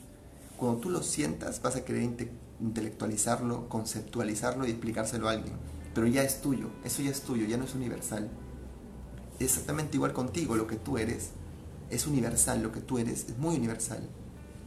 Cuando 0.59 0.81
tú 0.81 0.89
lo 0.89 1.01
sientas, 1.01 1.61
vas 1.61 1.77
a 1.77 1.85
querer 1.85 2.03
intelectualizarlo, 2.59 3.69
conceptualizarlo 3.69 4.67
y 4.67 4.71
explicárselo 4.71 5.29
a 5.29 5.31
alguien. 5.31 5.55
Pero 5.95 6.05
ya 6.05 6.21
es 6.21 6.41
tuyo, 6.41 6.67
eso 6.83 7.01
ya 7.01 7.11
es 7.11 7.21
tuyo, 7.21 7.45
ya 7.47 7.55
no 7.55 7.63
es 7.63 7.75
universal. 7.75 8.29
Exactamente 9.39 9.95
igual 9.95 10.11
contigo, 10.11 10.57
lo 10.57 10.67
que 10.67 10.75
tú 10.75 10.97
eres 10.97 11.29
es 11.89 12.05
universal, 12.05 12.61
lo 12.61 12.73
que 12.73 12.81
tú 12.81 12.97
eres 12.97 13.29
es 13.29 13.37
muy 13.37 13.55
universal. 13.55 14.01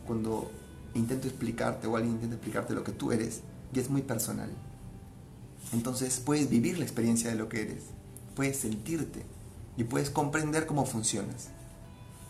Cuando 0.07 0.51
intento 0.95 1.29
explicarte 1.29 1.87
o 1.87 1.95
alguien 1.95 2.15
intenta 2.15 2.37
explicarte 2.37 2.73
lo 2.73 2.85
que 2.85 2.93
tú 2.93 3.13
eres 3.13 3.43
y 3.75 3.79
es 3.79 3.91
muy 3.91 4.01
personal. 4.01 4.51
Entonces 5.75 6.21
puedes 6.21 6.49
vivir 6.49 6.79
la 6.79 6.85
experiencia 6.85 7.29
de 7.29 7.37
lo 7.37 7.51
que 7.51 7.61
eres, 7.61 7.85
puedes 8.35 8.57
sentirte 8.57 9.27
y 9.77 9.85
puedes 9.85 10.09
comprender 10.09 10.65
cómo 10.65 10.87
funcionas. 10.87 11.49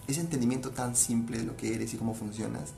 Ese 0.08 0.20
entendimiento 0.20 0.70
tan 0.70 0.96
simple 0.96 1.38
de 1.38 1.44
lo 1.44 1.56
que 1.56 1.76
eres 1.76 1.94
y 1.94 1.96
cómo 1.96 2.12
funcionas 2.12 2.74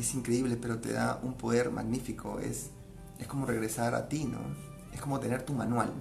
es 0.00 0.14
increíble, 0.14 0.56
pero 0.56 0.78
te 0.78 0.92
da 0.92 1.20
un 1.22 1.34
poder 1.34 1.70
magnífico. 1.70 2.38
Es, 2.40 2.70
es 3.18 3.26
como 3.26 3.46
regresar 3.46 3.94
a 3.94 4.08
ti, 4.08 4.24
¿no? 4.24 4.40
Es 4.92 5.00
como 5.00 5.20
tener 5.20 5.42
tu 5.42 5.52
manual, 5.52 5.92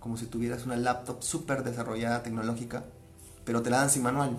como 0.00 0.16
si 0.16 0.26
tuvieras 0.26 0.66
una 0.66 0.76
laptop 0.76 1.22
súper 1.22 1.64
desarrollada 1.64 2.22
tecnológica, 2.22 2.84
pero 3.44 3.62
te 3.62 3.70
la 3.70 3.78
dan 3.78 3.90
sin 3.90 4.02
manual 4.02 4.36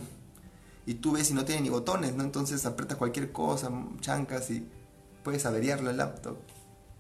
y 0.88 0.96
tú 0.96 1.12
ves 1.12 1.30
y 1.30 1.34
no 1.34 1.44
tiene 1.44 1.62
ni 1.64 1.70
botones, 1.70 2.16
¿no? 2.16 2.24
Entonces 2.24 2.66
aprieta 2.66 2.96
cualquier 2.96 3.34
cosa, 3.34 3.70
chancas 4.00 4.50
y 4.50 4.66
puedes 5.22 5.46
averiarlo 5.46 5.90
el 5.90 5.98
laptop. 5.98 6.38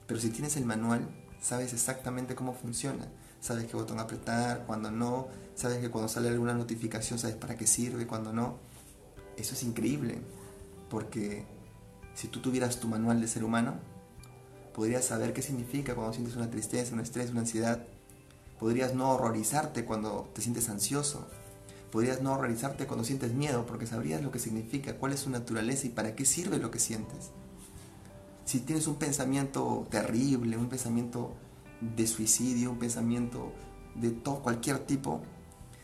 Pero 0.05 0.19
si 0.19 0.29
tienes 0.29 0.57
el 0.57 0.65
manual, 0.65 1.07
sabes 1.41 1.71
exactamente 1.71 2.35
cómo 2.35 2.53
funciona. 2.53 3.07
Sabes 3.39 3.65
qué 3.65 3.77
botón 3.77 4.01
apretar, 4.01 4.65
cuando 4.65 4.91
no, 4.91 5.29
sabes 5.55 5.77
que 5.77 5.89
cuando 5.89 6.09
sale 6.09 6.27
alguna 6.27 6.53
notificación 6.53 7.17
sabes 7.17 7.37
para 7.37 7.55
qué 7.55 7.65
sirve, 7.65 8.05
cuando 8.07 8.33
no. 8.33 8.57
Eso 9.37 9.53
es 9.53 9.63
increíble, 9.63 10.19
porque 10.89 11.45
si 12.17 12.27
tú 12.27 12.41
tuvieras 12.41 12.81
tu 12.81 12.89
manual 12.89 13.21
de 13.21 13.29
ser 13.29 13.45
humano, 13.45 13.75
podrías 14.73 15.05
saber 15.05 15.31
qué 15.31 15.41
significa 15.41 15.95
cuando 15.95 16.11
sientes 16.11 16.35
una 16.35 16.49
tristeza, 16.49 16.93
un 16.93 16.99
estrés, 16.99 17.31
una 17.31 17.39
ansiedad. 17.39 17.85
Podrías 18.59 18.93
no 18.93 19.11
horrorizarte 19.11 19.85
cuando 19.85 20.29
te 20.33 20.41
sientes 20.41 20.67
ansioso 20.67 21.29
Podrías 21.91 22.21
no 22.21 22.37
realizarte 22.37 22.85
cuando 22.85 23.05
sientes 23.05 23.33
miedo 23.33 23.65
porque 23.65 23.87
sabrías 23.87 24.21
lo 24.21 24.31
que 24.31 24.39
significa, 24.39 24.97
cuál 24.97 25.13
es 25.13 25.21
su 25.21 25.29
naturaleza 25.29 25.87
y 25.87 25.89
para 25.89 26.15
qué 26.15 26.25
sirve 26.25 26.57
lo 26.57 26.69
que 26.69 26.79
sientes. 26.79 27.31
Si 28.45 28.59
tienes 28.59 28.87
un 28.87 28.95
pensamiento 28.95 29.87
terrible, 29.89 30.57
un 30.57 30.67
pensamiento 30.67 31.33
de 31.81 32.07
suicidio, 32.07 32.71
un 32.71 32.79
pensamiento 32.79 33.53
de 33.95 34.11
todo, 34.11 34.41
cualquier 34.41 34.79
tipo, 34.79 35.21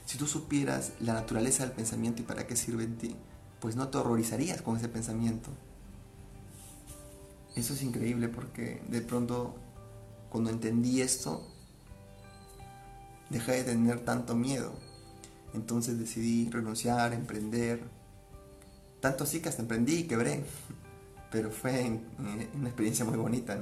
si 0.05 0.17
tú 0.17 0.27
supieras 0.27 0.91
la 0.99 1.13
naturaleza 1.13 1.63
del 1.63 1.73
pensamiento 1.73 2.21
y 2.21 2.25
para 2.25 2.47
qué 2.47 2.55
sirve 2.55 2.83
en 2.83 2.97
ti, 2.97 3.15
pues 3.61 3.77
no 3.77 3.87
te 3.87 3.97
horrorizarías 3.97 4.61
con 4.61 4.75
ese 4.75 4.89
pensamiento. 4.89 5.51
Eso 7.55 7.73
es 7.73 7.83
increíble 7.83 8.29
porque 8.29 8.81
de 8.87 9.01
pronto 9.01 9.55
cuando 10.29 10.49
entendí 10.49 11.01
esto, 11.01 11.47
dejé 13.29 13.51
de 13.51 13.63
tener 13.65 13.99
tanto 13.99 14.35
miedo. 14.35 14.73
Entonces 15.53 15.99
decidí 15.99 16.49
renunciar, 16.49 17.13
emprender. 17.13 17.83
Tanto 18.99 19.25
así 19.25 19.41
que 19.41 19.49
hasta 19.49 19.61
emprendí 19.61 19.99
y 19.99 20.03
quebré. 20.05 20.43
Pero 21.31 21.51
fue 21.51 21.99
una 22.55 22.67
experiencia 22.67 23.05
muy 23.05 23.17
bonita. 23.17 23.59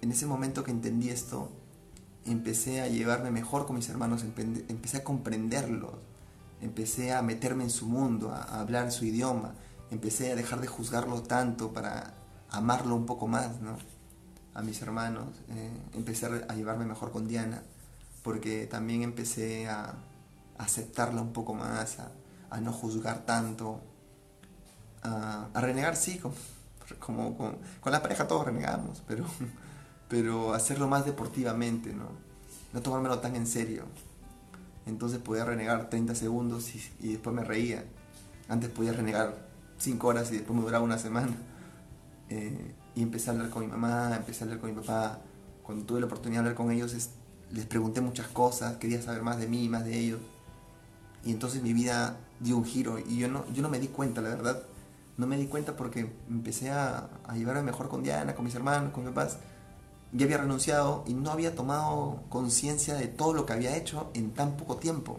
en 0.00 0.10
ese 0.10 0.26
momento 0.26 0.64
que 0.64 0.70
entendí 0.70 1.10
esto, 1.10 1.50
empecé 2.26 2.80
a 2.80 2.88
llevarme 2.88 3.30
mejor 3.30 3.66
con 3.66 3.76
mis 3.76 3.88
hermanos, 3.88 4.24
empecé 4.24 4.98
a 4.98 5.04
comprenderlos, 5.04 5.92
empecé 6.60 7.12
a 7.12 7.22
meterme 7.22 7.64
en 7.64 7.70
su 7.70 7.86
mundo, 7.86 8.30
a, 8.30 8.60
hablar 8.60 8.90
su 8.92 9.04
idioma, 9.04 9.54
empecé 9.90 10.32
a 10.32 10.36
dejar 10.36 10.60
de 10.60 10.66
juzgarlo 10.66 11.22
tanto 11.22 11.72
para 11.72 12.14
amarlo 12.50 12.94
un 12.94 13.06
poco 13.06 13.26
más, 13.26 13.60
¿no? 13.60 13.76
A 14.54 14.62
mis 14.62 14.80
hermanos, 14.82 15.28
eh, 15.48 15.70
empecé 15.94 16.26
a 16.26 16.54
llevarme 16.54 16.84
mejor 16.84 17.10
con 17.10 17.26
Diana 17.26 17.62
porque 18.24 18.66
también 18.66 19.02
empecé 19.02 19.68
a 19.68 19.94
aceptarla 20.56 21.20
un 21.20 21.32
poco 21.32 21.54
más, 21.54 21.98
a, 22.50 22.60
no 22.60 22.72
juzgar 22.72 23.26
tanto, 23.26 23.80
a, 25.02 25.48
renegar, 25.54 25.94
sí, 25.94 26.20
como, 26.98 27.36
con, 27.36 27.58
la 27.92 28.00
pareja 28.00 28.26
todos 28.26 28.46
renegamos, 28.46 29.02
pero, 29.06 29.26
pero 30.08 30.54
hacerlo 30.54 30.88
más 30.88 31.04
deportivamente, 31.04 31.92
¿no? 31.92 32.08
No 32.72 32.80
tomármelo 32.80 33.18
tan 33.18 33.36
en 33.36 33.46
serio. 33.46 33.84
Entonces 34.86 35.18
podía 35.18 35.44
renegar 35.44 35.90
30 35.90 36.14
segundos 36.14 36.74
y, 37.00 37.12
después 37.12 37.36
me 37.36 37.44
reía. 37.44 37.84
Antes 38.48 38.70
podía 38.70 38.92
renegar 38.92 39.43
5 39.78 40.06
horas 40.06 40.30
y 40.30 40.36
después 40.36 40.56
me 40.56 40.64
duraba 40.64 40.84
una 40.84 40.98
semana. 40.98 41.34
Eh, 42.28 42.74
y 42.94 43.02
empecé 43.02 43.30
a 43.30 43.32
hablar 43.32 43.50
con 43.50 43.62
mi 43.62 43.68
mamá, 43.68 44.14
empecé 44.16 44.44
a 44.44 44.46
hablar 44.46 44.60
con 44.60 44.70
mi 44.70 44.80
papá. 44.80 45.20
Cuando 45.62 45.84
tuve 45.84 46.00
la 46.00 46.06
oportunidad 46.06 46.42
de 46.42 46.48
hablar 46.48 46.56
con 46.56 46.70
ellos, 46.70 46.94
les 47.50 47.66
pregunté 47.66 48.00
muchas 48.00 48.28
cosas, 48.28 48.76
quería 48.76 49.00
saber 49.02 49.22
más 49.22 49.38
de 49.38 49.46
mí, 49.46 49.68
más 49.68 49.84
de 49.84 49.98
ellos. 49.98 50.20
Y 51.24 51.32
entonces 51.32 51.62
mi 51.62 51.72
vida 51.72 52.18
dio 52.40 52.56
un 52.56 52.64
giro 52.64 52.98
y 52.98 53.18
yo 53.18 53.28
no, 53.28 53.44
yo 53.52 53.62
no 53.62 53.68
me 53.68 53.80
di 53.80 53.88
cuenta, 53.88 54.20
la 54.20 54.28
verdad. 54.28 54.62
No 55.16 55.26
me 55.26 55.36
di 55.36 55.46
cuenta 55.46 55.76
porque 55.76 56.12
empecé 56.28 56.70
a, 56.70 57.08
a 57.26 57.36
llevarme 57.36 57.62
mejor 57.62 57.88
con 57.88 58.02
Diana, 58.02 58.34
con 58.34 58.44
mis 58.44 58.54
hermanos, 58.54 58.92
con 58.92 59.04
mis 59.04 59.14
papás. 59.14 59.38
Ya 60.12 60.26
había 60.26 60.38
renunciado 60.38 61.04
y 61.06 61.14
no 61.14 61.30
había 61.30 61.54
tomado 61.54 62.22
conciencia 62.28 62.94
de 62.94 63.06
todo 63.06 63.32
lo 63.32 63.46
que 63.46 63.52
había 63.52 63.76
hecho 63.76 64.10
en 64.14 64.32
tan 64.32 64.56
poco 64.56 64.76
tiempo. 64.76 65.18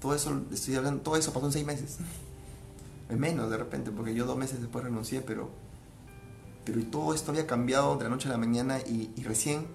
Todo 0.00 0.14
eso, 0.14 0.42
estoy 0.52 0.74
hablando, 0.76 1.02
todo 1.02 1.16
eso 1.16 1.32
pasó 1.32 1.46
en 1.46 1.52
seis 1.52 1.66
meses. 1.66 1.98
En 3.08 3.20
menos 3.20 3.50
de 3.50 3.56
repente, 3.56 3.90
porque 3.90 4.14
yo 4.14 4.26
dos 4.26 4.36
meses 4.36 4.60
después 4.60 4.84
renuncié, 4.84 5.20
pero, 5.20 5.50
pero 6.64 6.84
todo 6.86 7.14
esto 7.14 7.30
había 7.30 7.46
cambiado 7.46 7.96
de 7.96 8.04
la 8.04 8.10
noche 8.10 8.28
a 8.28 8.32
la 8.32 8.38
mañana 8.38 8.80
y, 8.80 9.12
recién 9.22 9.66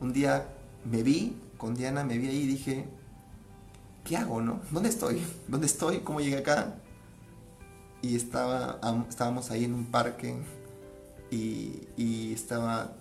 un 0.00 0.12
día 0.12 0.48
me 0.84 1.02
vi 1.02 1.36
con 1.58 1.74
Diana, 1.74 2.04
me 2.04 2.16
vi 2.16 2.28
ahí 2.28 2.38
y 2.38 2.46
dije, 2.46 2.86
¿qué 4.04 4.16
hago, 4.16 4.40
no? 4.40 4.60
¿Dónde 4.70 4.88
estoy? 4.88 5.22
¿Dónde 5.46 5.66
estoy? 5.66 6.00
¿Cómo 6.00 6.20
llegué 6.20 6.38
acá? 6.38 6.76
Y 8.00 8.16
estaba, 8.16 8.80
estábamos 9.08 9.50
ahí 9.50 9.64
en 9.64 9.74
un 9.74 9.86
parque 9.86 10.36
y 11.30 12.32
estaba 12.32 12.94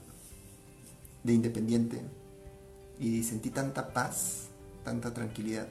de 1.24 1.34
independiente 1.34 2.02
y 3.00 3.24
sentí 3.24 3.50
tanta 3.50 3.94
paz, 3.94 4.50
tanta 4.84 5.14
tranquilidad 5.14 5.68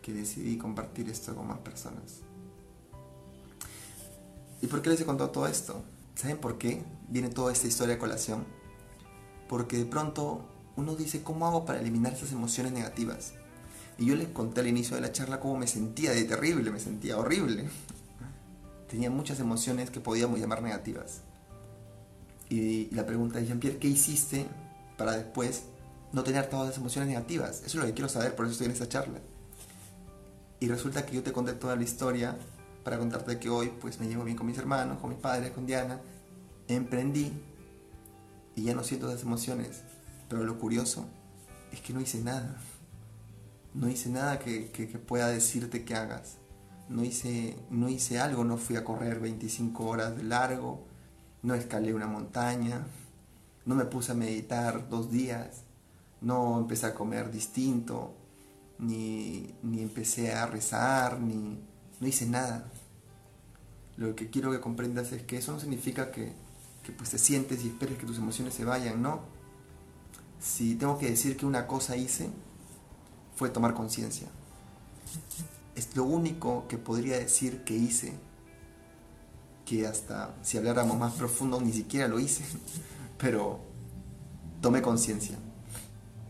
que 0.00 0.12
decidí 0.12 0.56
compartir 0.56 1.08
esto 1.08 1.36
con 1.36 1.46
más 1.46 1.58
personas. 1.58 2.22
¿Y 4.72 4.74
por 4.74 4.80
qué 4.80 4.88
les 4.88 5.02
he 5.02 5.04
todo 5.04 5.46
esto? 5.46 5.84
¿Saben 6.14 6.38
por 6.38 6.56
qué 6.56 6.82
viene 7.06 7.28
toda 7.28 7.52
esta 7.52 7.66
historia 7.66 7.96
a 7.96 7.98
colación? 7.98 8.46
Porque 9.46 9.76
de 9.76 9.84
pronto 9.84 10.48
uno 10.76 10.96
dice, 10.96 11.22
¿cómo 11.22 11.46
hago 11.46 11.66
para 11.66 11.78
eliminar 11.78 12.14
esas 12.14 12.32
emociones 12.32 12.72
negativas? 12.72 13.34
Y 13.98 14.06
yo 14.06 14.14
les 14.14 14.28
conté 14.28 14.62
al 14.62 14.68
inicio 14.68 14.96
de 14.96 15.02
la 15.02 15.12
charla 15.12 15.40
cómo 15.40 15.58
me 15.58 15.66
sentía 15.66 16.12
de 16.12 16.24
terrible, 16.24 16.70
me 16.70 16.80
sentía 16.80 17.18
horrible. 17.18 17.68
Tenía 18.88 19.10
muchas 19.10 19.40
emociones 19.40 19.90
que 19.90 20.00
podíamos 20.00 20.40
llamar 20.40 20.62
negativas. 20.62 21.20
Y 22.48 22.88
la 22.94 23.04
pregunta 23.04 23.40
es, 23.40 23.48
Jean-Pierre, 23.48 23.76
¿qué 23.76 23.88
hiciste 23.88 24.46
para 24.96 25.18
después 25.18 25.64
no 26.14 26.24
tener 26.24 26.48
todas 26.48 26.68
las 26.68 26.78
emociones 26.78 27.10
negativas? 27.10 27.58
Eso 27.58 27.66
es 27.66 27.74
lo 27.74 27.84
que 27.84 27.92
quiero 27.92 28.08
saber, 28.08 28.34
por 28.34 28.46
eso 28.46 28.52
estoy 28.52 28.68
en 28.68 28.72
esta 28.72 28.88
charla. 28.88 29.18
Y 30.60 30.68
resulta 30.68 31.04
que 31.04 31.16
yo 31.16 31.22
te 31.22 31.30
conté 31.30 31.52
toda 31.52 31.76
la 31.76 31.82
historia 31.82 32.38
para 32.84 32.98
contarte 32.98 33.38
que 33.38 33.48
hoy 33.48 33.72
pues 33.80 34.00
me 34.00 34.08
llevo 34.08 34.24
bien 34.24 34.36
con 34.36 34.46
mis 34.46 34.58
hermanos, 34.58 34.98
con 34.98 35.10
mis 35.10 35.18
padres, 35.18 35.52
con 35.52 35.66
Diana. 35.66 36.00
Emprendí 36.68 37.32
y 38.54 38.64
ya 38.64 38.74
no 38.74 38.84
siento 38.84 39.08
esas 39.08 39.22
emociones. 39.22 39.82
Pero 40.28 40.44
lo 40.44 40.58
curioso 40.58 41.06
es 41.72 41.80
que 41.80 41.92
no 41.92 42.00
hice 42.00 42.20
nada. 42.22 42.56
No 43.74 43.88
hice 43.88 44.10
nada 44.10 44.38
que, 44.38 44.70
que, 44.70 44.86
pueda 44.86 45.28
decirte 45.28 45.84
que 45.84 45.94
hagas. 45.94 46.38
No 46.88 47.04
hice, 47.04 47.56
no 47.70 47.88
hice 47.88 48.18
algo, 48.18 48.44
no 48.44 48.58
fui 48.58 48.76
a 48.76 48.84
correr 48.84 49.20
25 49.20 49.84
horas 49.84 50.16
de 50.16 50.24
largo, 50.24 50.84
no 51.42 51.54
escalé 51.54 51.94
una 51.94 52.06
montaña, 52.06 52.86
no 53.64 53.74
me 53.74 53.86
puse 53.86 54.12
a 54.12 54.14
meditar 54.14 54.90
dos 54.90 55.10
días, 55.10 55.62
no 56.20 56.58
empecé 56.58 56.86
a 56.86 56.94
comer 56.94 57.30
distinto, 57.30 58.14
ni, 58.78 59.54
ni 59.62 59.80
empecé 59.80 60.34
a 60.34 60.46
rezar, 60.46 61.18
ni 61.20 61.58
no 62.02 62.08
hice 62.08 62.26
nada. 62.26 62.64
Lo 63.96 64.16
que 64.16 64.28
quiero 64.28 64.50
que 64.50 64.60
comprendas 64.60 65.12
es 65.12 65.22
que 65.22 65.36
eso 65.36 65.52
no 65.52 65.60
significa 65.60 66.10
que, 66.10 66.32
que 66.82 66.90
pues 66.90 67.10
te 67.10 67.18
sientes 67.18 67.64
y 67.64 67.68
esperes 67.68 67.96
que 67.96 68.06
tus 68.06 68.18
emociones 68.18 68.54
se 68.54 68.64
vayan, 68.64 69.00
no. 69.00 69.20
Si 70.40 70.74
tengo 70.74 70.98
que 70.98 71.08
decir 71.08 71.36
que 71.36 71.46
una 71.46 71.68
cosa 71.68 71.96
hice, 71.96 72.28
fue 73.36 73.50
tomar 73.50 73.72
conciencia. 73.74 74.26
Es 75.76 75.94
lo 75.94 76.02
único 76.02 76.66
que 76.66 76.76
podría 76.76 77.18
decir 77.18 77.62
que 77.62 77.74
hice, 77.74 78.14
que 79.64 79.86
hasta 79.86 80.34
si 80.42 80.58
habláramos 80.58 80.98
más 80.98 81.12
profundo 81.12 81.60
ni 81.60 81.72
siquiera 81.72 82.08
lo 82.08 82.18
hice, 82.18 82.42
pero 83.16 83.60
tomé 84.60 84.82
conciencia. 84.82 85.38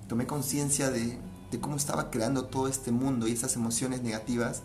Tomé 0.07 0.27
conciencia 0.27 0.91
de, 0.91 1.19
de 1.51 1.61
cómo 1.61 1.77
estaba 1.77 2.11
creando 2.11 2.45
todo 2.45 2.69
este 2.69 2.93
mundo 2.93 3.27
y 3.27 3.33
esas 3.33 3.57
emociones 3.57 4.03
negativas, 4.03 4.63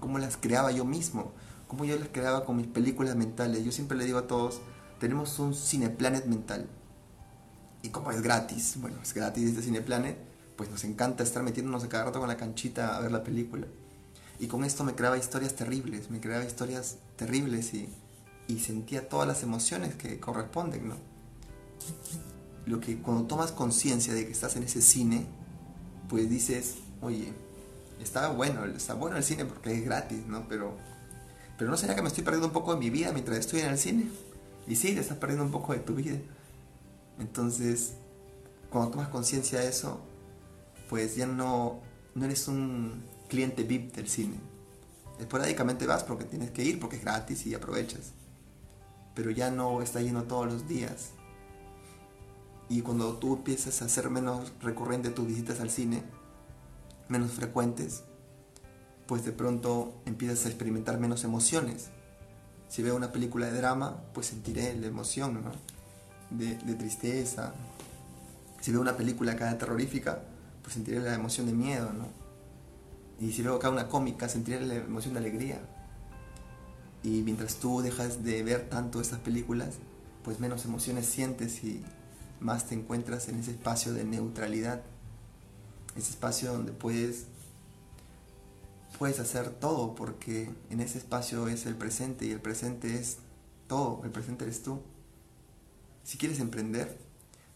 cómo 0.00 0.18
las 0.18 0.36
creaba 0.36 0.72
yo 0.72 0.84
mismo, 0.84 1.32
cómo 1.68 1.84
yo 1.84 1.98
las 1.98 2.08
creaba 2.08 2.44
con 2.44 2.56
mis 2.56 2.66
películas 2.66 3.14
mentales. 3.16 3.64
Yo 3.64 3.72
siempre 3.72 3.96
le 3.96 4.04
digo 4.04 4.18
a 4.18 4.26
todos, 4.26 4.60
tenemos 4.98 5.38
un 5.38 5.54
Cineplanet 5.54 6.26
mental. 6.26 6.68
Y 7.82 7.90
como 7.90 8.10
es 8.10 8.20
gratis, 8.22 8.76
bueno, 8.80 8.98
es 9.02 9.14
gratis 9.14 9.48
este 9.48 9.62
Cineplanet, 9.62 10.18
pues 10.56 10.70
nos 10.70 10.84
encanta 10.84 11.22
estar 11.22 11.42
metiéndonos 11.42 11.84
a 11.84 11.88
cada 11.88 12.06
rato 12.06 12.18
con 12.18 12.28
la 12.28 12.36
canchita 12.36 12.96
a 12.96 13.00
ver 13.00 13.12
la 13.12 13.22
película. 13.22 13.66
Y 14.38 14.46
con 14.46 14.64
esto 14.64 14.84
me 14.84 14.94
creaba 14.94 15.18
historias 15.18 15.54
terribles, 15.54 16.10
me 16.10 16.20
creaba 16.20 16.44
historias 16.44 16.96
terribles 17.16 17.74
y, 17.74 17.88
y 18.48 18.58
sentía 18.58 19.08
todas 19.08 19.28
las 19.28 19.42
emociones 19.42 19.94
que 19.94 20.18
corresponden, 20.18 20.88
¿no? 20.88 20.96
Lo 22.66 22.80
que 22.80 23.00
cuando 23.00 23.24
tomas 23.24 23.52
conciencia 23.52 24.12
de 24.12 24.26
que 24.26 24.32
estás 24.32 24.56
en 24.56 24.64
ese 24.64 24.82
cine, 24.82 25.26
pues 26.08 26.28
dices, 26.28 26.76
oye, 27.00 27.32
está 28.00 28.28
bueno, 28.28 28.64
está 28.64 28.94
bueno 28.94 29.16
el 29.16 29.24
cine 29.24 29.44
porque 29.44 29.72
es 29.72 29.84
gratis, 29.84 30.26
¿no? 30.26 30.48
Pero, 30.48 30.76
pero 31.58 31.70
¿no 31.70 31.76
será 31.76 31.94
que 31.94 32.02
me 32.02 32.08
estoy 32.08 32.24
perdiendo 32.24 32.48
un 32.48 32.52
poco 32.52 32.74
de 32.74 32.80
mi 32.80 32.90
vida 32.90 33.12
mientras 33.12 33.38
estoy 33.38 33.60
en 33.60 33.70
el 33.70 33.78
cine? 33.78 34.10
Y 34.66 34.76
sí, 34.76 34.94
te 34.94 35.00
estás 35.00 35.18
perdiendo 35.18 35.44
un 35.44 35.50
poco 35.50 35.72
de 35.72 35.80
tu 35.80 35.94
vida. 35.94 36.18
Entonces, 37.18 37.94
cuando 38.70 38.92
tomas 38.92 39.08
conciencia 39.08 39.60
de 39.60 39.68
eso, 39.68 40.00
pues 40.88 41.16
ya 41.16 41.26
no, 41.26 41.80
no 42.14 42.24
eres 42.24 42.48
un 42.48 43.04
cliente 43.28 43.64
VIP 43.64 43.94
del 43.94 44.08
cine. 44.08 44.36
Esporádicamente 45.18 45.86
vas 45.86 46.02
porque 46.02 46.24
tienes 46.24 46.50
que 46.50 46.64
ir, 46.64 46.80
porque 46.80 46.96
es 46.96 47.02
gratis 47.02 47.46
y 47.46 47.54
aprovechas. 47.54 48.12
Pero 49.14 49.30
ya 49.30 49.50
no 49.50 49.82
está 49.82 50.00
lleno 50.00 50.24
todos 50.24 50.46
los 50.46 50.66
días. 50.66 51.10
Y 52.68 52.82
cuando 52.82 53.18
tú 53.18 53.36
empiezas 53.36 53.82
a 53.82 53.86
hacer 53.86 54.08
menos 54.08 54.52
recurrente 54.62 55.10
tus 55.10 55.26
visitas 55.26 55.60
al 55.60 55.70
cine, 55.70 56.04
menos 57.10 57.32
frecuentes, 57.32 58.04
pues 59.06 59.24
de 59.24 59.32
pronto 59.32 60.00
empiezas 60.06 60.46
a 60.46 60.48
experimentar 60.48 60.98
menos 60.98 61.24
emociones 61.24 61.90
si 62.70 62.84
veo 62.84 62.94
una 62.94 63.10
película 63.10 63.46
de 63.46 63.58
drama, 63.58 64.00
pues 64.14 64.28
sentiré 64.28 64.76
la 64.76 64.86
emoción, 64.86 65.42
¿no? 65.42 65.50
De, 66.30 66.54
tristeza. 66.76 67.52
Si 68.60 68.70
veo 68.70 68.80
una 68.80 68.96
película 68.96 69.32
acá 69.32 69.58
terrorífica, 69.58 70.22
pues 70.62 70.74
sentiré 70.74 71.00
la 71.00 71.14
emoción 71.14 71.46
de 71.46 71.52
miedo, 71.52 71.92
¿no? 71.92 72.06
Y 73.18 73.32
si 73.32 73.42
veo 73.42 73.56
acá 73.56 73.70
una 73.70 73.88
cómica, 73.88 74.28
sentiré 74.28 74.64
la 74.64 74.76
emoción 74.76 75.14
de 75.14 75.20
alegría. 75.20 75.60
Y 77.02 77.22
mientras 77.22 77.56
tú 77.56 77.80
dejas 77.80 78.22
de 78.22 78.40
ver 78.44 78.68
tanto 78.68 79.00
estas 79.00 79.18
películas, 79.18 79.78
pues 80.22 80.38
menos 80.38 80.64
emociones 80.64 81.06
sientes 81.06 81.64
y 81.64 81.82
más 82.38 82.68
te 82.68 82.76
encuentras 82.76 83.28
en 83.28 83.40
ese 83.40 83.50
espacio 83.50 83.92
de 83.94 84.04
neutralidad. 84.04 84.82
Ese 85.96 86.10
espacio 86.10 86.52
donde 86.52 86.72
puedes 86.72 87.26
puedes 88.98 89.18
hacer 89.18 89.48
todo 89.48 89.94
porque 89.94 90.50
en 90.68 90.80
ese 90.80 90.98
espacio 90.98 91.48
es 91.48 91.64
el 91.64 91.74
presente 91.74 92.26
y 92.26 92.32
el 92.32 92.40
presente 92.40 92.96
es 92.96 93.16
todo, 93.66 94.02
el 94.04 94.10
presente 94.10 94.44
eres 94.44 94.62
tú. 94.62 94.82
Si 96.04 96.18
quieres 96.18 96.38
emprender, 96.38 96.98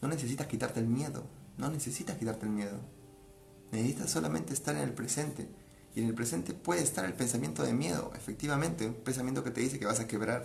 no 0.01 0.09
necesitas 0.09 0.47
quitarte 0.47 0.81
el 0.81 0.87
miedo, 0.87 1.25
no 1.59 1.69
necesitas 1.71 2.17
quitarte 2.17 2.47
el 2.47 2.53
miedo. 2.53 2.79
Necesitas 3.73 4.11
solamente 4.11 4.55
estar 4.55 4.75
en 4.75 4.83
el 4.83 4.93
presente. 4.93 5.49
Y 5.95 6.01
en 6.01 6.07
el 6.07 6.15
presente 6.15 6.55
puede 6.55 6.83
estar 6.83 7.05
el 7.05 7.13
pensamiento 7.13 7.63
de 7.63 7.75
miedo, 7.75 8.13
efectivamente, 8.17 8.87
un 8.87 8.95
pensamiento 8.95 9.45
que 9.45 9.51
te 9.51 9.61
dice 9.61 9.79
que 9.79 9.87
vas 9.87 10.01
a 10.01 10.09
quebrar. 10.09 10.45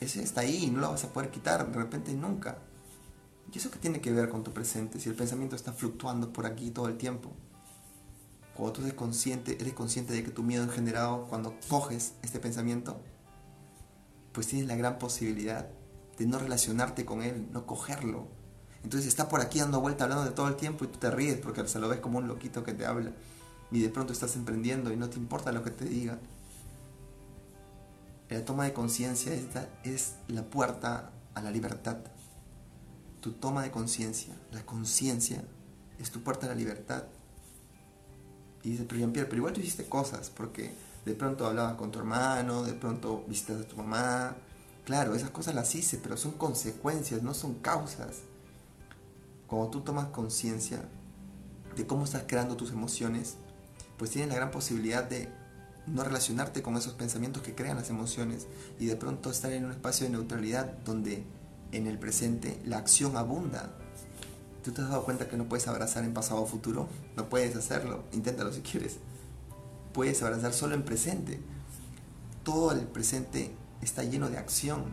Ese 0.00 0.22
está 0.22 0.42
ahí 0.42 0.66
y 0.66 0.70
no 0.70 0.80
lo 0.80 0.90
vas 0.90 1.04
a 1.04 1.12
poder 1.12 1.30
quitar 1.30 1.70
de 1.70 1.78
repente 1.78 2.12
nunca. 2.12 2.58
¿Y 3.52 3.58
eso 3.58 3.70
qué 3.70 3.78
tiene 3.78 4.00
que 4.00 4.12
ver 4.12 4.28
con 4.28 4.44
tu 4.44 4.52
presente 4.52 5.00
si 5.00 5.08
el 5.08 5.14
pensamiento 5.14 5.56
está 5.56 5.72
fluctuando 5.72 6.32
por 6.32 6.46
aquí 6.46 6.70
todo 6.70 6.88
el 6.88 6.96
tiempo? 6.96 7.32
cuando 8.60 8.72
tú 8.74 8.82
eres 8.82 8.94
consciente, 8.94 9.56
eres 9.58 9.72
consciente 9.72 10.12
de 10.12 10.22
que 10.22 10.30
tu 10.30 10.42
miedo 10.42 10.64
es 10.64 10.70
generado 10.70 11.26
cuando 11.28 11.54
coges 11.68 12.12
este 12.22 12.38
pensamiento, 12.38 13.00
pues 14.32 14.48
tienes 14.48 14.68
la 14.68 14.76
gran 14.76 14.98
posibilidad 14.98 15.68
de 16.18 16.26
no 16.26 16.38
relacionarte 16.38 17.06
con 17.06 17.22
él, 17.22 17.48
no 17.52 17.66
cogerlo. 17.66 18.28
Entonces 18.84 19.08
está 19.08 19.28
por 19.28 19.40
aquí 19.40 19.60
dando 19.60 19.80
vuelta 19.80 20.04
hablando 20.04 20.24
de 20.24 20.32
todo 20.32 20.48
el 20.48 20.56
tiempo 20.56 20.84
y 20.84 20.88
tú 20.88 20.98
te 20.98 21.10
ríes 21.10 21.38
porque 21.38 21.66
se 21.66 21.78
lo 21.78 21.88
ves 21.88 22.00
como 22.00 22.18
un 22.18 22.28
loquito 22.28 22.62
que 22.62 22.74
te 22.74 22.84
habla 22.84 23.12
y 23.70 23.80
de 23.80 23.88
pronto 23.88 24.12
estás 24.12 24.36
emprendiendo 24.36 24.92
y 24.92 24.96
no 24.96 25.08
te 25.08 25.16
importa 25.16 25.52
lo 25.52 25.62
que 25.64 25.70
te 25.70 25.86
diga. 25.86 26.18
La 28.28 28.44
toma 28.44 28.64
de 28.64 28.72
conciencia 28.72 29.32
es 29.84 30.14
la 30.28 30.44
puerta 30.44 31.12
a 31.34 31.42
la 31.42 31.50
libertad. 31.50 31.96
Tu 33.20 33.32
toma 33.32 33.62
de 33.62 33.70
conciencia, 33.70 34.34
la 34.52 34.64
conciencia, 34.64 35.44
es 35.98 36.10
tu 36.10 36.22
puerta 36.22 36.46
a 36.46 36.50
la 36.50 36.54
libertad. 36.54 37.04
Y 38.62 38.70
dice, 38.70 38.84
pero 38.84 39.00
Jean-Pierre, 39.00 39.28
pero 39.28 39.38
igual 39.38 39.52
tú 39.52 39.60
hiciste 39.60 39.86
cosas, 39.86 40.30
porque 40.30 40.72
de 41.04 41.14
pronto 41.14 41.46
hablabas 41.46 41.74
con 41.74 41.90
tu 41.90 41.98
hermano, 41.98 42.62
de 42.62 42.74
pronto 42.74 43.24
visitas 43.26 43.60
a 43.60 43.68
tu 43.68 43.76
mamá. 43.76 44.36
Claro, 44.84 45.14
esas 45.14 45.30
cosas 45.30 45.54
las 45.54 45.74
hice, 45.74 45.98
pero 45.98 46.16
son 46.16 46.32
consecuencias, 46.32 47.22
no 47.22 47.34
son 47.34 47.54
causas. 47.54 48.20
Cuando 49.46 49.68
tú 49.68 49.80
tomas 49.80 50.06
conciencia 50.06 50.82
de 51.76 51.86
cómo 51.86 52.04
estás 52.04 52.24
creando 52.26 52.56
tus 52.56 52.70
emociones, 52.70 53.36
pues 53.98 54.10
tienes 54.10 54.30
la 54.30 54.36
gran 54.36 54.50
posibilidad 54.50 55.04
de 55.04 55.28
no 55.86 56.04
relacionarte 56.04 56.62
con 56.62 56.76
esos 56.76 56.94
pensamientos 56.94 57.42
que 57.42 57.54
crean 57.54 57.76
las 57.76 57.90
emociones 57.90 58.46
y 58.78 58.86
de 58.86 58.96
pronto 58.96 59.30
estar 59.30 59.52
en 59.52 59.64
un 59.64 59.72
espacio 59.72 60.06
de 60.06 60.12
neutralidad 60.12 60.66
donde 60.84 61.24
en 61.72 61.86
el 61.86 61.98
presente 61.98 62.60
la 62.64 62.78
acción 62.78 63.16
abunda, 63.16 63.76
¿Tú 64.62 64.72
te 64.72 64.82
has 64.82 64.90
dado 64.90 65.04
cuenta 65.04 65.26
que 65.26 65.38
no 65.38 65.48
puedes 65.48 65.66
abrazar 65.68 66.04
en 66.04 66.12
pasado 66.12 66.42
o 66.42 66.46
futuro? 66.46 66.86
No 67.16 67.30
puedes 67.30 67.56
hacerlo, 67.56 68.04
inténtalo 68.12 68.52
si 68.52 68.60
quieres. 68.60 68.98
Puedes 69.94 70.22
abrazar 70.22 70.52
solo 70.52 70.74
en 70.74 70.82
presente. 70.82 71.40
Todo 72.44 72.72
el 72.72 72.86
presente 72.86 73.54
está 73.80 74.04
lleno 74.04 74.28
de 74.28 74.36
acción. 74.36 74.84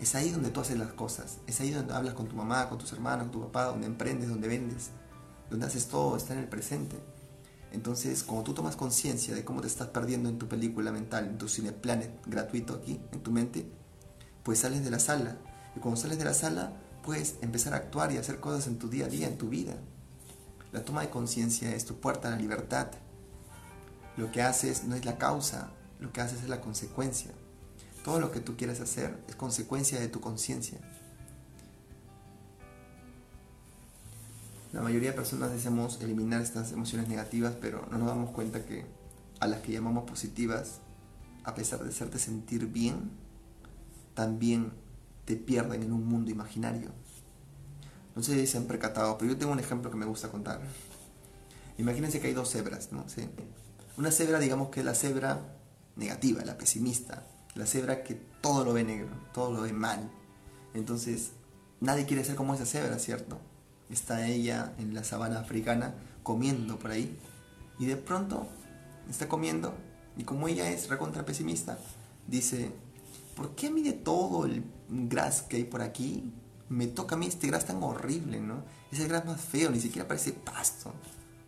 Es 0.00 0.16
ahí 0.16 0.30
donde 0.30 0.50
tú 0.50 0.60
haces 0.60 0.78
las 0.78 0.92
cosas. 0.92 1.38
Es 1.46 1.60
ahí 1.60 1.70
donde 1.70 1.94
hablas 1.94 2.14
con 2.14 2.26
tu 2.26 2.34
mamá, 2.34 2.68
con 2.68 2.78
tus 2.78 2.92
hermanos, 2.92 3.28
con 3.28 3.32
tu 3.32 3.40
papá, 3.42 3.66
donde 3.66 3.86
emprendes, 3.86 4.28
donde 4.28 4.48
vendes. 4.48 4.90
Donde 5.48 5.66
haces 5.66 5.86
todo, 5.86 6.16
está 6.16 6.32
en 6.32 6.40
el 6.40 6.48
presente. 6.48 6.96
Entonces, 7.70 8.24
cuando 8.24 8.42
tú 8.42 8.52
tomas 8.52 8.74
conciencia 8.74 9.32
de 9.32 9.44
cómo 9.44 9.60
te 9.60 9.68
estás 9.68 9.88
perdiendo 9.88 10.28
en 10.28 10.38
tu 10.38 10.48
película 10.48 10.90
mental, 10.90 11.26
en 11.26 11.38
tu 11.38 11.48
cine 11.48 11.70
planet 11.70 12.10
gratuito 12.26 12.74
aquí, 12.74 13.00
en 13.12 13.22
tu 13.22 13.30
mente, 13.30 13.70
pues 14.42 14.58
sales 14.58 14.84
de 14.84 14.90
la 14.90 14.98
sala. 14.98 15.36
Y 15.76 15.80
cuando 15.80 16.00
sales 16.00 16.18
de 16.18 16.24
la 16.24 16.34
sala, 16.34 16.72
puedes 17.04 17.36
empezar 17.42 17.74
a 17.74 17.78
actuar 17.78 18.12
y 18.12 18.16
hacer 18.16 18.40
cosas 18.40 18.66
en 18.66 18.78
tu 18.78 18.88
día 18.88 19.06
a 19.06 19.08
día, 19.08 19.28
en 19.28 19.38
tu 19.38 19.48
vida. 19.48 19.74
La 20.72 20.84
toma 20.84 21.02
de 21.02 21.10
conciencia 21.10 21.74
es 21.74 21.84
tu 21.84 22.00
puerta 22.00 22.28
a 22.28 22.30
la 22.32 22.36
libertad. 22.36 22.88
Lo 24.16 24.32
que 24.32 24.42
haces 24.42 24.84
no 24.84 24.94
es 24.94 25.04
la 25.04 25.18
causa, 25.18 25.70
lo 26.00 26.12
que 26.12 26.20
haces 26.20 26.42
es 26.42 26.48
la 26.48 26.60
consecuencia. 26.60 27.32
Todo 28.04 28.20
lo 28.20 28.30
que 28.30 28.40
tú 28.40 28.56
quieres 28.56 28.80
hacer 28.80 29.22
es 29.28 29.36
consecuencia 29.36 29.98
de 30.00 30.08
tu 30.08 30.20
conciencia. 30.20 30.78
La 34.72 34.82
mayoría 34.82 35.10
de 35.10 35.16
personas 35.16 35.52
deseamos 35.52 36.00
eliminar 36.00 36.42
estas 36.42 36.72
emociones 36.72 37.08
negativas, 37.08 37.54
pero 37.60 37.86
no 37.90 37.98
nos 37.98 38.08
damos 38.08 38.30
cuenta 38.30 38.64
que 38.64 38.84
a 39.38 39.46
las 39.46 39.60
que 39.60 39.72
llamamos 39.72 40.04
positivas, 40.04 40.80
a 41.44 41.54
pesar 41.54 41.82
de 41.84 41.90
hacerte 41.90 42.18
sentir 42.18 42.66
bien, 42.66 43.12
también 44.14 44.72
te 45.24 45.36
pierden 45.36 45.82
en 45.82 45.92
un 45.92 46.06
mundo 46.06 46.30
imaginario. 46.30 46.90
No 48.14 48.22
sé 48.22 48.34
si 48.34 48.46
se 48.46 48.58
han 48.58 48.64
percatado, 48.64 49.18
pero 49.18 49.32
yo 49.32 49.38
tengo 49.38 49.52
un 49.52 49.60
ejemplo 49.60 49.90
que 49.90 49.96
me 49.96 50.06
gusta 50.06 50.30
contar. 50.30 50.60
Imagínense 51.78 52.20
que 52.20 52.28
hay 52.28 52.34
dos 52.34 52.50
cebras, 52.50 52.92
¿no? 52.92 53.08
¿Sí? 53.08 53.28
Una 53.96 54.10
cebra, 54.10 54.38
digamos 54.38 54.68
que 54.68 54.80
es 54.80 54.86
la 54.86 54.94
cebra 54.94 55.40
negativa, 55.96 56.44
la 56.44 56.56
pesimista, 56.56 57.26
la 57.54 57.66
cebra 57.66 58.04
que 58.04 58.14
todo 58.14 58.64
lo 58.64 58.72
ve 58.72 58.84
negro, 58.84 59.08
todo 59.32 59.52
lo 59.52 59.62
ve 59.62 59.72
mal. 59.72 60.10
Entonces, 60.74 61.32
nadie 61.80 62.06
quiere 62.06 62.24
ser 62.24 62.36
como 62.36 62.54
esa 62.54 62.66
cebra, 62.66 62.98
¿cierto? 62.98 63.38
Está 63.90 64.26
ella 64.26 64.72
en 64.78 64.94
la 64.94 65.04
sabana 65.04 65.40
africana 65.40 65.94
comiendo 66.22 66.78
por 66.78 66.90
ahí 66.90 67.18
y 67.78 67.86
de 67.86 67.96
pronto 67.96 68.46
está 69.08 69.28
comiendo 69.28 69.74
y 70.16 70.24
como 70.24 70.48
ella 70.48 70.70
es 70.70 70.88
recontra 70.88 71.24
pesimista, 71.24 71.78
dice, 72.26 72.72
¿por 73.34 73.54
qué 73.54 73.68
a 73.68 73.70
mí 73.70 73.82
de 73.82 73.92
todo 73.92 74.46
el 74.46 74.64
gras 74.88 75.42
que 75.42 75.56
hay 75.56 75.64
por 75.64 75.82
aquí 75.82 76.32
me 76.68 76.86
toca 76.86 77.14
a 77.14 77.18
mí 77.18 77.26
este 77.26 77.46
gras 77.46 77.66
tan 77.66 77.82
horrible, 77.82 78.40
¿no? 78.40 78.64
Es 78.90 79.00
el 79.00 79.08
gras 79.08 79.24
más 79.24 79.40
feo, 79.40 79.70
ni 79.70 79.80
siquiera 79.80 80.08
parece 80.08 80.32
pasto, 80.32 80.92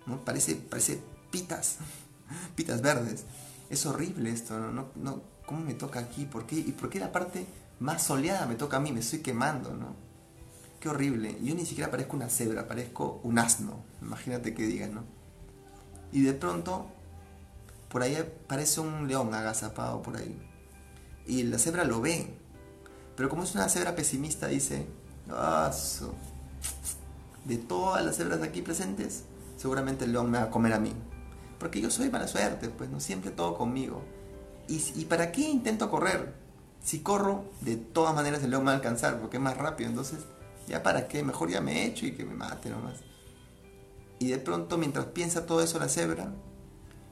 ¿no? 0.07 0.25
Parece, 0.25 0.55
parece 0.57 1.01
pitas, 1.31 1.79
pitas 2.55 2.83
verdes. 2.83 3.25
Es 3.71 3.87
horrible 3.87 4.31
esto, 4.31 4.59
¿no? 4.59 4.93
¿Cómo 5.47 5.61
me 5.61 5.75
toca 5.75 6.01
aquí? 6.01 6.25
¿Por 6.25 6.47
qué? 6.47 6.57
¿Y 6.57 6.73
por 6.73 6.91
qué 6.91 7.01
la 7.01 7.13
parte 7.13 7.47
más 7.81 8.03
soleada 8.03 8.47
me 8.47 8.55
toca 8.55 8.77
a 8.77 8.81
mí? 8.81 8.93
Me 8.93 9.01
estoy 9.01 9.21
quemando, 9.21 9.75
¿no? 9.75 9.95
Qué 10.81 10.89
horrible. 10.89 11.39
Yo 11.43 11.55
ni 11.55 11.65
siquiera 11.65 11.91
parezco 11.91 12.17
una 12.17 12.29
cebra, 12.29 12.69
parezco 12.69 13.21
un 13.23 13.39
asno. 13.39 13.85
Imagínate 14.03 14.55
que 14.55 14.67
digan, 14.67 14.95
¿no? 14.95 15.05
Y 16.13 16.23
de 16.23 16.33
pronto, 16.35 16.87
por 17.89 18.03
ahí 18.03 18.17
parece 18.47 18.81
un 18.81 19.09
león 19.09 19.35
agazapado 19.35 20.03
por 20.03 20.17
ahí. 20.17 20.46
Y 21.27 21.43
la 21.45 21.59
cebra 21.59 21.85
lo 21.85 22.01
ve. 22.01 22.35
Pero 23.17 23.29
como 23.29 23.43
es 23.43 23.55
una 23.55 23.69
cebra 23.69 23.97
pesimista, 23.97 24.47
dice, 24.47 24.87
ah, 25.31 25.71
de 27.45 27.57
todas 27.57 28.05
las 28.05 28.17
cebras 28.17 28.43
aquí 28.43 28.63
presentes, 28.63 29.25
seguramente 29.57 30.05
el 30.05 30.13
león 30.13 30.31
me 30.31 30.39
va 30.39 30.45
a 30.45 30.51
comer 30.51 30.73
a 30.73 30.79
mí. 30.79 30.93
Porque 31.59 31.81
yo 31.81 31.91
soy 31.91 32.11
mala 32.11 32.29
suerte, 32.29 32.69
pues 32.69 32.91
no 32.91 33.01
siempre 33.01 33.31
todo 33.31 33.57
conmigo. 33.57 34.03
¿Y, 34.69 34.83
¿Y 34.95 35.07
para 35.07 35.33
qué 35.33 35.43
intento 35.43 35.91
correr? 35.91 36.35
Si 36.83 37.01
corro, 37.01 37.45
de 37.63 37.77
todas 37.77 38.15
maneras 38.15 38.43
el 38.43 38.51
león 38.51 38.63
me 38.63 38.67
va 38.67 38.73
a 38.73 38.77
alcanzar 38.77 39.19
porque 39.21 39.39
es 39.39 39.43
más 39.43 39.57
rápido. 39.57 39.89
Entonces, 39.89 40.21
¿ya 40.69 40.83
para 40.83 41.09
qué? 41.09 41.23
Mejor 41.23 41.51
ya 41.51 41.61
me 41.61 41.87
echo 41.87 42.07
y 42.07 42.13
que 42.13 42.25
me 42.25 42.35
mate 42.35 42.71
nomás. 42.71 43.01
Y 44.19 44.29
de 44.29 44.39
pronto, 44.39 44.79
mientras 44.79 45.07
piensa 45.07 45.47
todo 45.47 45.63
eso 45.63 45.79
la 45.79 45.89
cebra, 45.89 46.33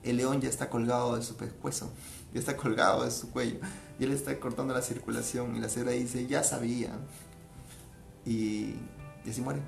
el 0.03 0.17
león 0.17 0.41
ya 0.41 0.49
está 0.49 0.71
colgado 0.71 1.17
de 1.17 1.23
su 1.23 1.37
pescuezo, 1.37 1.91
ya 2.35 2.41
está 2.41 2.57
colgado 2.57 3.05
de 3.05 3.11
su 3.11 3.31
cuello, 3.31 3.61
y 3.99 4.05
él 4.05 4.13
está 4.13 4.39
cortando 4.39 4.75
la 4.75 4.83
circulación. 4.83 5.57
Y 5.57 5.61
la 5.61 5.69
cebra 5.69 5.93
dice, 5.93 6.27
ya 6.27 6.43
sabía. 6.43 6.91
Y, 8.27 8.75
y 9.25 9.31
así 9.31 9.41
muere. 9.41 9.61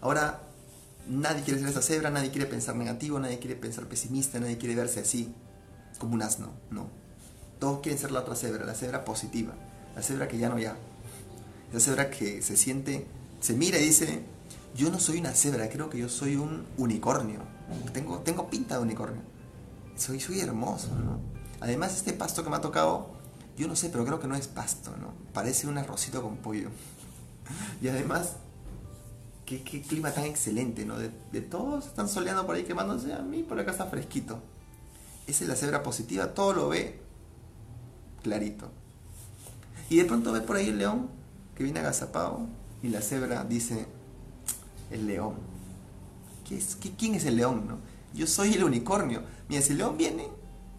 Ahora, 0.00 0.42
nadie 1.08 1.42
quiere 1.42 1.58
ser 1.60 1.70
esa 1.70 1.82
cebra, 1.82 2.10
nadie 2.10 2.30
quiere 2.30 2.46
pensar 2.46 2.76
negativo, 2.76 3.18
nadie 3.18 3.38
quiere 3.38 3.56
pensar 3.56 3.86
pesimista, 3.86 4.38
nadie 4.38 4.58
quiere 4.58 4.74
verse 4.74 5.00
así, 5.00 5.34
como 5.98 6.14
un 6.14 6.22
asno, 6.22 6.52
no. 6.70 6.88
Todos 7.58 7.80
quieren 7.80 7.98
ser 7.98 8.12
la 8.12 8.20
otra 8.20 8.36
cebra, 8.36 8.64
la 8.64 8.74
cebra 8.74 9.04
positiva, 9.04 9.54
la 9.94 10.02
cebra 10.02 10.28
que 10.28 10.38
ya 10.38 10.48
no 10.48 10.58
ya. 10.58 10.76
Esa 11.70 11.80
cebra 11.80 12.10
que 12.10 12.42
se 12.42 12.56
siente, 12.56 13.06
se 13.40 13.54
mira 13.54 13.78
y 13.78 13.86
dice, 13.86 14.20
yo 14.76 14.90
no 14.90 15.00
soy 15.00 15.18
una 15.18 15.32
cebra, 15.32 15.68
creo 15.68 15.88
que 15.88 15.98
yo 15.98 16.08
soy 16.08 16.36
un 16.36 16.66
unicornio. 16.76 17.40
Tengo, 17.92 18.18
tengo 18.18 18.48
pinta 18.48 18.76
de 18.76 18.82
unicornio. 18.82 19.22
Soy, 19.96 20.20
soy 20.20 20.40
hermoso, 20.40 20.88
¿no? 20.94 21.20
Además, 21.60 21.96
este 21.96 22.12
pasto 22.12 22.44
que 22.44 22.50
me 22.50 22.56
ha 22.56 22.60
tocado, 22.60 23.10
yo 23.56 23.66
no 23.66 23.76
sé, 23.76 23.88
pero 23.88 24.04
creo 24.04 24.20
que 24.20 24.28
no 24.28 24.36
es 24.36 24.46
pasto, 24.46 24.94
¿no? 24.96 25.14
Parece 25.32 25.66
un 25.66 25.78
arrocito 25.78 26.22
con 26.22 26.36
pollo. 26.36 26.68
Y 27.80 27.88
además, 27.88 28.36
qué, 29.46 29.62
clima 29.62 30.10
tan 30.10 30.24
excelente, 30.24 30.84
¿no? 30.84 30.98
De, 30.98 31.40
todos 31.40 31.86
están 31.86 32.08
soleando 32.08 32.44
por 32.44 32.56
ahí 32.56 32.64
quemándose, 32.64 33.12
a 33.14 33.20
mí 33.20 33.42
por 33.42 33.58
acá 33.58 33.70
está 33.70 33.86
fresquito. 33.86 34.40
Esa 35.26 35.44
es 35.44 35.48
la 35.48 35.56
cebra 35.56 35.82
positiva, 35.82 36.34
todo 36.34 36.52
lo 36.52 36.68
ve 36.68 37.00
clarito. 38.22 38.70
Y 39.88 39.96
de 39.96 40.04
pronto 40.04 40.32
ve 40.32 40.40
por 40.40 40.56
ahí 40.56 40.68
el 40.68 40.78
león 40.78 41.08
que 41.54 41.64
viene 41.64 41.80
agazapado 41.80 42.40
y 42.82 42.88
la 42.88 43.00
cebra 43.00 43.44
dice, 43.44 43.86
el 44.90 45.06
león. 45.06 45.34
¿Qué 46.46 46.56
es, 46.58 46.76
¿Quién 46.98 47.14
es 47.14 47.24
el 47.24 47.36
león? 47.36 47.66
No? 47.68 47.78
Yo 48.16 48.26
soy 48.26 48.54
el 48.54 48.64
unicornio. 48.64 49.22
Mira, 49.48 49.60
si 49.60 49.72
el 49.72 49.78
león 49.78 49.98
viene, 49.98 50.28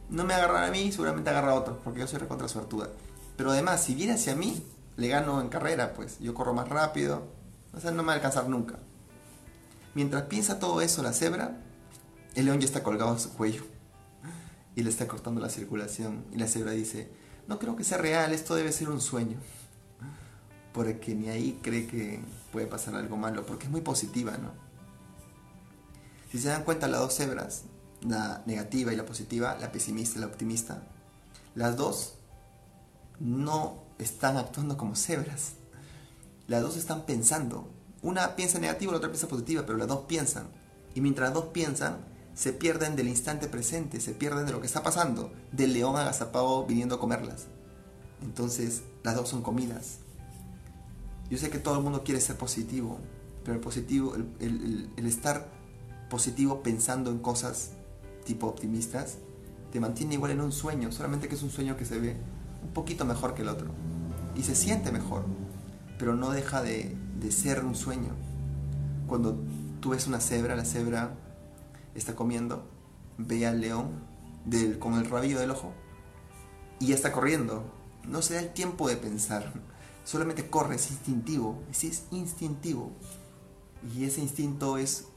no 0.09 0.23
me 0.23 0.33
agarrará 0.33 0.67
a 0.67 0.71
mí, 0.71 0.91
seguramente 0.91 1.29
agarra 1.29 1.51
a 1.51 1.55
otro, 1.55 1.79
porque 1.83 1.99
yo 1.99 2.07
soy 2.07 2.19
recontra 2.19 2.47
suertuda. 2.47 2.89
Pero 3.37 3.51
además, 3.51 3.83
si 3.83 3.93
viene 3.93 4.13
hacia 4.13 4.35
mí, 4.35 4.63
le 4.95 5.07
gano 5.07 5.39
en 5.39 5.49
carrera, 5.49 5.93
pues 5.93 6.19
yo 6.19 6.33
corro 6.33 6.55
más 6.55 6.67
rápido, 6.67 7.27
o 7.73 7.79
sea, 7.79 7.91
no 7.91 8.01
me 8.01 8.07
va 8.07 8.13
a 8.13 8.15
alcanzar 8.15 8.49
nunca. 8.49 8.79
Mientras 9.93 10.23
piensa 10.23 10.59
todo 10.59 10.81
eso 10.81 11.03
la 11.03 11.13
cebra, 11.13 11.61
el 12.33 12.45
león 12.45 12.59
ya 12.59 12.65
está 12.65 12.81
colgado 12.81 13.11
a 13.11 13.19
su 13.19 13.33
cuello 13.33 13.63
y 14.75 14.83
le 14.83 14.89
está 14.89 15.07
cortando 15.07 15.39
la 15.39 15.49
circulación. 15.49 16.25
Y 16.31 16.37
la 16.37 16.47
cebra 16.47 16.71
dice, 16.71 17.11
no 17.47 17.59
creo 17.59 17.75
que 17.75 17.83
sea 17.83 17.99
real, 17.99 18.33
esto 18.33 18.55
debe 18.55 18.71
ser 18.71 18.89
un 18.89 19.01
sueño. 19.01 19.37
Porque 20.73 21.15
ni 21.15 21.29
ahí 21.29 21.59
cree 21.61 21.87
que 21.87 22.19
puede 22.51 22.67
pasar 22.67 22.95
algo 22.95 23.17
malo, 23.17 23.45
porque 23.45 23.65
es 23.65 23.71
muy 23.71 23.81
positiva, 23.81 24.37
¿no? 24.37 24.66
Si 26.31 26.39
se 26.39 26.49
dan 26.49 26.63
cuenta, 26.63 26.87
las 26.87 26.99
dos 26.99 27.15
cebras, 27.15 27.63
la 28.01 28.43
negativa 28.45 28.93
y 28.93 28.95
la 28.95 29.05
positiva, 29.05 29.57
la 29.59 29.71
pesimista 29.71 30.17
y 30.17 30.21
la 30.21 30.27
optimista, 30.27 30.83
las 31.55 31.77
dos 31.77 32.15
no 33.19 33.83
están 33.97 34.37
actuando 34.37 34.77
como 34.77 34.95
cebras. 34.95 35.53
Las 36.47 36.61
dos 36.61 36.77
están 36.77 37.05
pensando. 37.05 37.69
Una 38.01 38.35
piensa 38.35 38.59
negativo, 38.59 38.91
la 38.91 38.99
otra 38.99 39.09
piensa 39.09 39.27
positiva, 39.27 39.65
pero 39.65 39.77
las 39.77 39.87
dos 39.87 40.05
piensan. 40.07 40.47
Y 40.95 41.01
mientras 41.01 41.29
las 41.29 41.33
dos 41.35 41.45
piensan, 41.51 41.97
se 42.33 42.53
pierden 42.53 42.95
del 42.95 43.07
instante 43.07 43.47
presente, 43.47 43.99
se 43.99 44.13
pierden 44.13 44.45
de 44.45 44.51
lo 44.51 44.61
que 44.61 44.67
está 44.67 44.83
pasando, 44.83 45.33
del 45.51 45.73
león 45.73 45.95
agazapado 45.95 46.65
viniendo 46.65 46.95
a 46.95 46.99
comerlas. 46.99 47.47
Entonces, 48.21 48.83
las 49.03 49.15
dos 49.15 49.29
son 49.29 49.41
comidas. 49.41 49.97
Yo 51.29 51.37
sé 51.37 51.49
que 51.49 51.59
todo 51.59 51.75
el 51.77 51.83
mundo 51.83 52.03
quiere 52.03 52.21
ser 52.21 52.37
positivo, 52.37 52.99
pero 53.43 53.55
el 53.55 53.59
positivo, 53.59 54.15
el, 54.15 55.07
estar 55.07 55.49
positivo 56.09 56.63
pensando 56.63 57.11
en 57.11 57.19
cosas 57.19 57.71
tipo 58.25 58.47
optimistas, 58.47 59.17
te 59.71 59.79
mantiene 59.79 60.15
igual 60.15 60.31
en 60.31 60.41
un 60.41 60.51
sueño, 60.51 60.91
solamente 60.91 61.27
que 61.27 61.35
es 61.35 61.43
un 61.43 61.49
sueño 61.49 61.77
que 61.77 61.85
se 61.85 61.99
ve 61.99 62.15
un 62.63 62.73
poquito 62.73 63.05
mejor 63.05 63.33
que 63.33 63.41
el 63.41 63.49
otro. 63.49 63.67
Y 64.35 64.43
se 64.43 64.55
siente 64.55 64.91
mejor, 64.91 65.25
pero 65.97 66.15
no 66.15 66.31
deja 66.31 66.61
de, 66.61 66.95
ser 67.29 67.65
un 67.65 67.75
sueño. 67.75 68.15
Cuando 69.07 69.37
tú 69.81 69.89
ves 69.89 70.07
una 70.07 70.19
cebra, 70.19 70.55
la 70.55 70.65
cebra 70.65 71.15
está 71.95 72.15
comiendo, 72.15 72.67
ve 73.17 73.45
al 73.45 73.61
león 73.61 73.89
del, 74.45 74.79
con 74.79 74.93
el 74.95 75.09
rabillo 75.09 75.39
del 75.39 75.51
ojo 75.51 75.73
y 76.79 76.87
ya 76.87 76.95
está 76.95 77.11
corriendo. 77.11 77.63
No 78.07 78.21
se 78.21 78.35
da 78.35 78.39
el 78.39 78.53
tiempo 78.53 78.87
de 78.87 78.95
pensar 78.95 79.51
solamente 80.07 80.49
corre, 80.49 80.75
es 80.75 80.89
instintivo, 80.89 81.61
es 81.69 82.05
instintivo. 82.11 82.91
Y 83.93 84.05
ese 84.05 84.21
instinto 84.21 84.77
es 84.77 85.07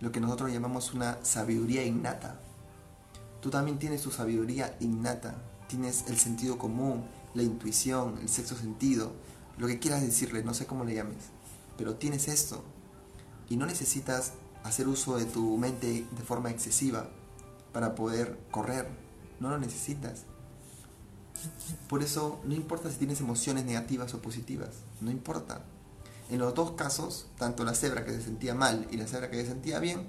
lo 0.00 0.12
que 0.12 0.20
nosotros 0.20 0.52
llamamos 0.52 0.92
una 0.92 1.18
sabiduría 1.24 1.84
innata. 1.84 2.40
Tú 3.40 3.50
también 3.50 3.78
tienes 3.78 4.02
tu 4.02 4.10
sabiduría 4.10 4.76
innata, 4.80 5.36
tienes 5.68 6.04
el 6.08 6.18
sentido 6.18 6.58
común, 6.58 7.04
la 7.34 7.42
intuición, 7.42 8.18
el 8.20 8.28
sexto 8.28 8.56
sentido, 8.56 9.12
lo 9.58 9.66
que 9.66 9.78
quieras 9.78 10.02
decirle, 10.02 10.42
no 10.42 10.54
sé 10.54 10.66
cómo 10.66 10.84
le 10.84 10.94
llames, 10.94 11.30
pero 11.76 11.94
tienes 11.94 12.28
esto. 12.28 12.64
Y 13.48 13.56
no 13.56 13.66
necesitas 13.66 14.32
hacer 14.64 14.88
uso 14.88 15.16
de 15.16 15.24
tu 15.24 15.56
mente 15.56 16.06
de 16.10 16.22
forma 16.22 16.50
excesiva 16.50 17.08
para 17.72 17.94
poder 17.94 18.38
correr, 18.50 18.88
no 19.38 19.50
lo 19.50 19.58
necesitas. 19.58 20.24
Por 21.88 22.02
eso 22.02 22.40
no 22.44 22.54
importa 22.54 22.90
si 22.90 22.96
tienes 22.96 23.20
emociones 23.20 23.64
negativas 23.64 24.12
o 24.14 24.22
positivas, 24.22 24.70
no 25.00 25.10
importa. 25.10 25.62
En 26.28 26.38
los 26.38 26.54
dos 26.54 26.72
casos, 26.72 27.28
tanto 27.38 27.64
la 27.64 27.74
cebra 27.74 28.04
que 28.04 28.12
se 28.12 28.22
sentía 28.22 28.54
mal 28.54 28.88
y 28.90 28.96
la 28.96 29.06
cebra 29.06 29.30
que 29.30 29.40
se 29.40 29.46
sentía 29.46 29.78
bien, 29.78 30.08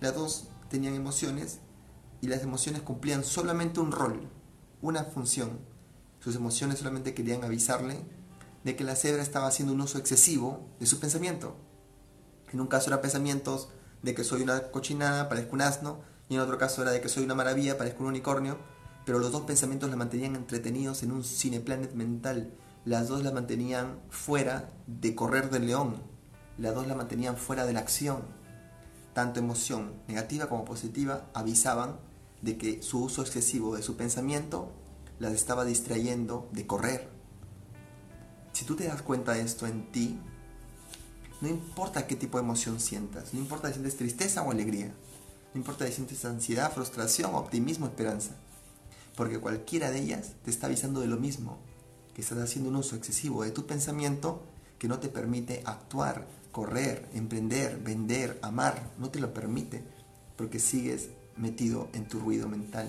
las 0.00 0.14
dos 0.14 0.48
tenían 0.68 0.94
emociones 0.94 1.60
y 2.20 2.28
las 2.28 2.42
emociones 2.42 2.82
cumplían 2.82 3.24
solamente 3.24 3.80
un 3.80 3.92
rol, 3.92 4.28
una 4.82 5.04
función. 5.04 5.58
Sus 6.20 6.36
emociones 6.36 6.78
solamente 6.78 7.14
querían 7.14 7.44
avisarle 7.44 8.04
de 8.64 8.76
que 8.76 8.84
la 8.84 8.96
cebra 8.96 9.22
estaba 9.22 9.46
haciendo 9.46 9.72
un 9.72 9.80
uso 9.80 9.96
excesivo 9.98 10.68
de 10.80 10.86
su 10.86 11.00
pensamiento. 11.00 11.56
En 12.52 12.60
un 12.60 12.66
caso 12.66 12.90
era 12.90 13.00
pensamientos 13.00 13.68
de 14.02 14.14
que 14.14 14.24
soy 14.24 14.42
una 14.42 14.70
cochinada, 14.70 15.28
parezco 15.28 15.54
un 15.54 15.62
asno, 15.62 16.00
y 16.28 16.34
en 16.34 16.40
otro 16.40 16.58
caso 16.58 16.82
era 16.82 16.90
de 16.90 17.00
que 17.00 17.08
soy 17.08 17.24
una 17.24 17.34
maravilla, 17.34 17.78
parezco 17.78 18.02
un 18.02 18.08
unicornio, 18.08 18.58
pero 19.04 19.18
los 19.20 19.32
dos 19.32 19.42
pensamientos 19.42 19.88
la 19.88 19.96
mantenían 19.96 20.34
entretenidos 20.34 21.02
en 21.02 21.12
un 21.12 21.22
cineplanet 21.22 21.94
mental. 21.94 22.52
Las 22.86 23.08
dos 23.08 23.24
la 23.24 23.32
mantenían 23.32 23.98
fuera 24.10 24.70
de 24.86 25.16
correr 25.16 25.50
del 25.50 25.66
león. 25.66 25.96
Las 26.56 26.72
dos 26.72 26.86
la 26.86 26.94
mantenían 26.94 27.36
fuera 27.36 27.66
de 27.66 27.72
la 27.72 27.80
acción. 27.80 28.22
Tanto 29.12 29.40
emoción 29.40 29.94
negativa 30.06 30.48
como 30.48 30.64
positiva 30.64 31.26
avisaban 31.34 31.96
de 32.42 32.56
que 32.56 32.84
su 32.84 33.02
uso 33.02 33.22
excesivo 33.22 33.74
de 33.74 33.82
su 33.82 33.96
pensamiento 33.96 34.70
las 35.18 35.32
estaba 35.32 35.64
distrayendo 35.64 36.48
de 36.52 36.68
correr. 36.68 37.08
si 38.52 38.64
tú 38.64 38.76
te 38.76 38.86
das 38.86 39.02
cuenta 39.02 39.32
de 39.32 39.42
esto 39.42 39.66
en 39.66 39.90
ti, 39.90 40.20
no 41.40 41.48
importa 41.48 42.06
qué 42.06 42.14
tipo 42.14 42.38
de 42.38 42.44
emoción 42.44 42.78
sientas, 42.78 43.34
no 43.34 43.40
importa 43.40 43.66
si 43.68 43.74
sientes 43.74 43.96
tristeza 43.96 44.42
o 44.42 44.52
alegría, 44.52 44.94
no 45.52 45.58
importa 45.60 45.86
si 45.86 45.92
sientes 45.92 46.24
ansiedad, 46.24 46.72
frustración, 46.72 47.34
optimismo, 47.34 47.86
esperanza, 47.86 48.36
porque 49.16 49.40
cualquiera 49.40 49.90
de 49.90 49.98
ellas 49.98 50.34
te 50.44 50.50
está 50.50 50.68
avisando 50.68 51.00
de 51.00 51.08
lo 51.08 51.16
mismo, 51.16 51.58
que 52.16 52.22
estás 52.22 52.38
haciendo 52.38 52.70
un 52.70 52.76
uso 52.76 52.96
excesivo 52.96 53.44
de 53.44 53.50
tu 53.50 53.66
pensamiento 53.66 54.40
que 54.78 54.88
no 54.88 55.00
te 55.00 55.10
permite 55.10 55.62
actuar, 55.66 56.26
correr, 56.50 57.06
emprender, 57.12 57.78
vender, 57.78 58.38
amar, 58.40 58.90
no 58.96 59.10
te 59.10 59.20
lo 59.20 59.34
permite, 59.34 59.82
porque 60.34 60.58
sigues 60.58 61.10
metido 61.36 61.90
en 61.92 62.08
tu 62.08 62.18
ruido 62.18 62.48
mental. 62.48 62.88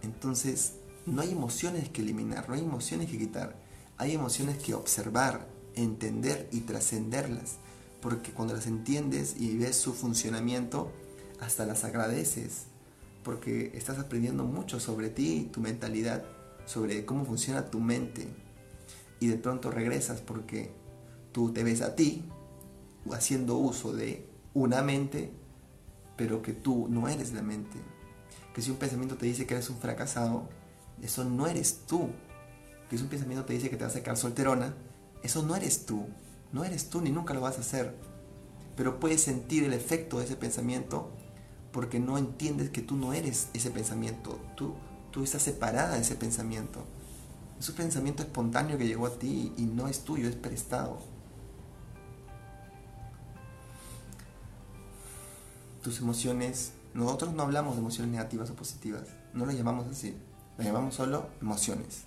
Entonces, 0.00 0.76
no 1.04 1.20
hay 1.20 1.32
emociones 1.32 1.90
que 1.90 2.00
eliminar, 2.00 2.48
no 2.48 2.54
hay 2.54 2.62
emociones 2.62 3.10
que 3.10 3.18
quitar, 3.18 3.54
hay 3.98 4.14
emociones 4.14 4.56
que 4.56 4.72
observar, 4.72 5.46
entender 5.74 6.48
y 6.52 6.60
trascenderlas, 6.60 7.56
porque 8.00 8.32
cuando 8.32 8.54
las 8.54 8.66
entiendes 8.66 9.36
y 9.38 9.54
ves 9.58 9.76
su 9.76 9.92
funcionamiento, 9.92 10.90
hasta 11.38 11.66
las 11.66 11.84
agradeces, 11.84 12.62
porque 13.22 13.72
estás 13.74 13.98
aprendiendo 13.98 14.44
mucho 14.44 14.80
sobre 14.80 15.10
ti, 15.10 15.50
tu 15.52 15.60
mentalidad, 15.60 16.24
sobre 16.64 17.04
cómo 17.04 17.24
funciona 17.24 17.70
tu 17.70 17.80
mente, 17.80 18.28
y 19.20 19.28
de 19.28 19.36
pronto 19.36 19.70
regresas 19.70 20.20
porque 20.20 20.70
tú 21.32 21.52
te 21.52 21.64
ves 21.64 21.80
a 21.80 21.94
ti 21.94 22.24
haciendo 23.12 23.56
uso 23.56 23.92
de 23.92 24.28
una 24.54 24.82
mente, 24.82 25.32
pero 26.16 26.42
que 26.42 26.52
tú 26.52 26.88
no 26.88 27.08
eres 27.08 27.32
la 27.32 27.42
mente. 27.42 27.78
Que 28.54 28.62
si 28.62 28.70
un 28.70 28.76
pensamiento 28.76 29.16
te 29.16 29.26
dice 29.26 29.46
que 29.46 29.54
eres 29.54 29.70
un 29.70 29.78
fracasado, 29.78 30.48
eso 31.02 31.24
no 31.24 31.46
eres 31.46 31.80
tú. 31.86 32.10
Que 32.88 32.96
si 32.96 33.02
un 33.02 33.08
pensamiento 33.08 33.44
te 33.44 33.54
dice 33.54 33.70
que 33.70 33.76
te 33.76 33.84
vas 33.84 33.96
a 33.96 34.02
quedar 34.02 34.16
solterona, 34.16 34.74
eso 35.22 35.42
no 35.42 35.56
eres 35.56 35.86
tú. 35.86 36.06
No 36.52 36.64
eres 36.64 36.88
tú 36.88 37.00
ni 37.00 37.10
nunca 37.10 37.34
lo 37.34 37.40
vas 37.40 37.58
a 37.58 37.62
hacer. 37.62 37.96
Pero 38.76 39.00
puedes 39.00 39.22
sentir 39.22 39.64
el 39.64 39.72
efecto 39.72 40.18
de 40.18 40.26
ese 40.26 40.36
pensamiento 40.36 41.10
porque 41.72 41.98
no 41.98 42.16
entiendes 42.16 42.70
que 42.70 42.82
tú 42.82 42.96
no 42.96 43.12
eres 43.12 43.48
ese 43.54 43.70
pensamiento. 43.70 44.38
Tú, 44.54 44.74
tú 45.14 45.22
estás 45.22 45.42
separada 45.42 45.94
de 45.94 46.00
ese 46.00 46.16
pensamiento. 46.16 46.84
Es 47.60 47.68
un 47.68 47.76
pensamiento 47.76 48.24
espontáneo 48.24 48.76
que 48.76 48.88
llegó 48.88 49.06
a 49.06 49.16
ti 49.16 49.52
y 49.56 49.62
no 49.62 49.86
es 49.86 50.00
tuyo, 50.00 50.28
es 50.28 50.34
prestado. 50.34 50.98
Tus 55.82 56.00
emociones, 56.00 56.72
nosotros 56.94 57.32
no 57.32 57.44
hablamos 57.44 57.76
de 57.76 57.80
emociones 57.80 58.10
negativas 58.10 58.50
o 58.50 58.56
positivas, 58.56 59.04
no 59.32 59.46
lo 59.46 59.52
llamamos 59.52 59.86
así, 59.86 60.16
lo 60.58 60.64
llamamos 60.64 60.96
solo 60.96 61.28
emociones. 61.40 62.02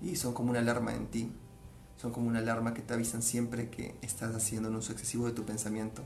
Y 0.00 0.16
son 0.16 0.34
como 0.34 0.50
una 0.50 0.58
alarma 0.58 0.92
en 0.94 1.06
ti, 1.06 1.30
son 1.96 2.10
como 2.10 2.26
una 2.26 2.40
alarma 2.40 2.74
que 2.74 2.82
te 2.82 2.92
avisan 2.94 3.22
siempre 3.22 3.70
que 3.70 3.94
estás 4.02 4.34
haciendo 4.34 4.68
un 4.68 4.74
uso 4.74 4.90
excesivo 4.90 5.26
de 5.26 5.32
tu 5.32 5.44
pensamiento. 5.44 6.02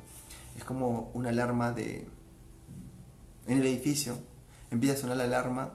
Es 0.54 0.64
como 0.64 1.10
una 1.14 1.30
alarma 1.30 1.72
de... 1.72 2.06
En 3.46 3.58
el 3.58 3.66
edificio, 3.66 4.18
empieza 4.70 4.96
a 4.96 5.00
sonar 5.00 5.16
la 5.16 5.24
alarma 5.24 5.72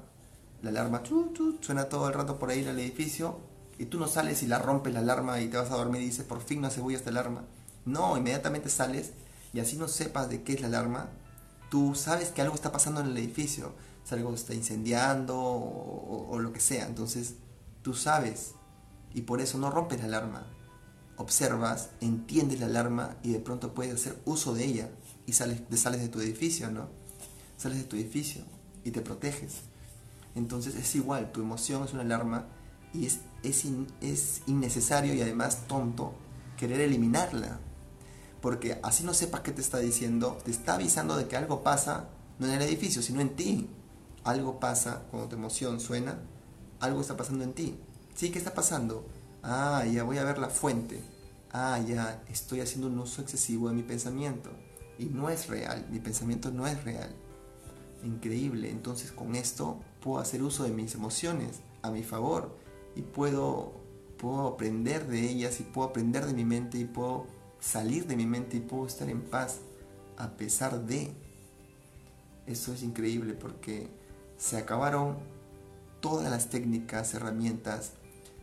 la 0.62 0.70
alarma 0.70 1.02
suena 1.62 1.86
todo 1.86 2.08
el 2.08 2.14
rato 2.14 2.38
por 2.38 2.52
ahí 2.52 2.60
en 2.60 2.68
el 2.68 2.80
edificio 2.80 3.40
y 3.80 3.86
tú 3.86 4.00
no 4.00 4.08
sales 4.08 4.44
y 4.44 4.48
la 4.48 4.60
rompes 4.60 4.94
la 4.94 5.00
alarma 5.00 5.42
y 5.42 5.48
te 5.48 5.58
vas 5.58 5.72
a 5.72 5.76
dormir 5.76 6.04
y 6.04 6.06
dices, 6.06 6.24
por 6.24 6.42
fin 6.42 6.62
no 6.62 6.70
se 6.70 6.82
voy 6.82 6.94
esta 6.94 7.10
alarma. 7.10 7.46
No, 7.86 8.16
inmediatamente 8.16 8.70
sales 8.70 9.12
y 9.54 9.60
así 9.60 9.76
no 9.76 9.88
sepas 9.88 10.30
de 10.30 10.44
qué 10.44 10.54
es 10.54 10.62
la 10.62 10.68
alarma, 10.68 11.10
tú 11.72 11.96
sabes 11.96 12.30
que 12.30 12.42
algo 12.42 12.54
está 12.54 12.72
pasando 12.72 13.02
en 13.02 13.08
el 13.08 13.18
edificio, 13.18 13.74
si 14.04 14.14
algo 14.14 14.34
está 14.36 14.54
incendiando 14.54 15.36
o, 15.36 16.38
lo 16.40 16.54
que 16.54 16.60
sea, 16.60 16.86
entonces 16.86 17.36
tú 17.82 17.96
sabes 17.96 18.52
y 19.14 19.22
por 19.22 19.42
eso 19.42 19.58
no 19.58 19.72
rompes 19.72 20.00
la 20.00 20.06
alarma. 20.06 20.46
Observas, 21.18 21.90
entiendes 22.02 22.60
la 22.60 22.68
alarma 22.68 23.18
y 23.24 23.32
de 23.34 23.40
pronto 23.40 23.74
puedes 23.74 23.96
hacer 23.96 24.20
uso 24.26 24.54
de 24.54 24.66
ella 24.66 24.90
y 25.26 25.34
sales, 25.34 25.62
sales 25.76 26.02
de 26.02 26.10
tu 26.10 26.22
edificio, 26.22 26.70
¿no? 26.70 26.88
Sales 27.58 27.80
de 27.80 27.84
tu 27.84 27.96
edificio 27.96 28.44
y 28.84 28.92
te 28.92 29.02
proteges. 29.02 29.62
Entonces 30.36 30.76
es 30.76 30.96
igual, 30.96 31.32
tu 31.32 31.42
emoción 31.42 31.84
es 31.84 31.94
una 31.94 32.04
alarma 32.04 32.46
y 32.94 33.06
es, 33.06 33.20
es, 33.44 34.42
innecesario 34.48 35.14
y 35.14 35.22
además 35.22 35.68
tonto 35.68 36.14
querer 36.58 36.82
eliminarla. 36.82 37.60
Porque 38.42 38.80
así 38.84 39.04
no 39.04 39.14
sepas 39.14 39.42
qué 39.42 39.52
te 39.52 39.62
está 39.62 39.80
diciendo, 39.80 40.38
te 40.44 40.52
está 40.52 40.76
avisando 40.76 41.16
de 41.16 41.28
que 41.28 41.38
algo 41.38 41.64
pasa, 41.64 42.10
no 42.40 42.48
en 42.48 42.54
el 42.54 42.62
edificio, 42.62 43.02
sino 43.02 43.22
en 43.22 43.36
ti. 43.36 43.70
Algo 44.24 44.60
pasa 44.60 45.04
cuando 45.10 45.30
tu 45.30 45.36
emoción 45.36 45.80
suena, 45.80 46.20
algo 46.80 47.02
está 47.02 47.18
pasando 47.18 47.44
en 47.44 47.54
ti. 47.54 47.80
¿Sí? 48.16 48.32
¿Qué 48.32 48.40
está 48.40 48.54
pasando? 48.54 49.06
Ah, 49.44 49.84
ya 49.86 50.04
voy 50.04 50.18
a 50.18 50.24
ver 50.24 50.38
la 50.38 50.50
fuente. 50.50 51.02
Ah, 51.52 51.80
ya 51.86 52.24
estoy 52.30 52.62
haciendo 52.62 52.88
un 52.88 53.00
uso 53.00 53.22
excesivo 53.22 53.70
de 53.70 53.76
mi 53.76 53.84
pensamiento. 53.84 54.50
Y 54.98 55.06
no 55.06 55.30
es 55.30 55.48
real, 55.48 55.88
mi 55.92 56.00
pensamiento 56.00 56.52
no 56.52 56.68
es 56.68 56.84
real. 56.84 57.10
Increíble. 58.04 58.70
Entonces 58.70 59.12
con 59.12 59.36
esto 59.36 59.80
puedo 60.02 60.20
hacer 60.20 60.42
uso 60.44 60.64
de 60.64 60.72
mis 60.72 60.96
emociones 60.96 61.62
a 61.82 61.92
mi 61.92 62.04
favor 62.04 62.56
y 62.96 63.02
puedo, 63.02 63.74
puedo 64.18 64.48
aprender 64.48 65.08
de 65.08 65.30
ellas 65.30 65.60
y 65.60 65.64
puedo 65.64 65.90
aprender 65.90 66.26
de 66.26 66.34
mi 66.34 66.46
mente 66.46 66.78
y 66.78 66.86
puedo 66.86 67.28
salir 67.60 68.08
de 68.08 68.16
mi 68.16 68.26
mente 68.26 68.58
y 68.58 68.62
puedo 68.62 68.88
estar 68.88 69.10
en 69.10 69.22
paz 69.22 69.60
a 70.18 70.32
pesar 70.32 70.86
de. 70.86 71.14
Eso 72.48 72.74
es 72.74 72.84
increíble 72.84 73.34
porque 73.34 73.88
se 74.38 74.58
acabaron 74.58 75.18
todas 76.00 76.30
las 76.32 76.50
técnicas, 76.50 77.14
herramientas, 77.14 77.94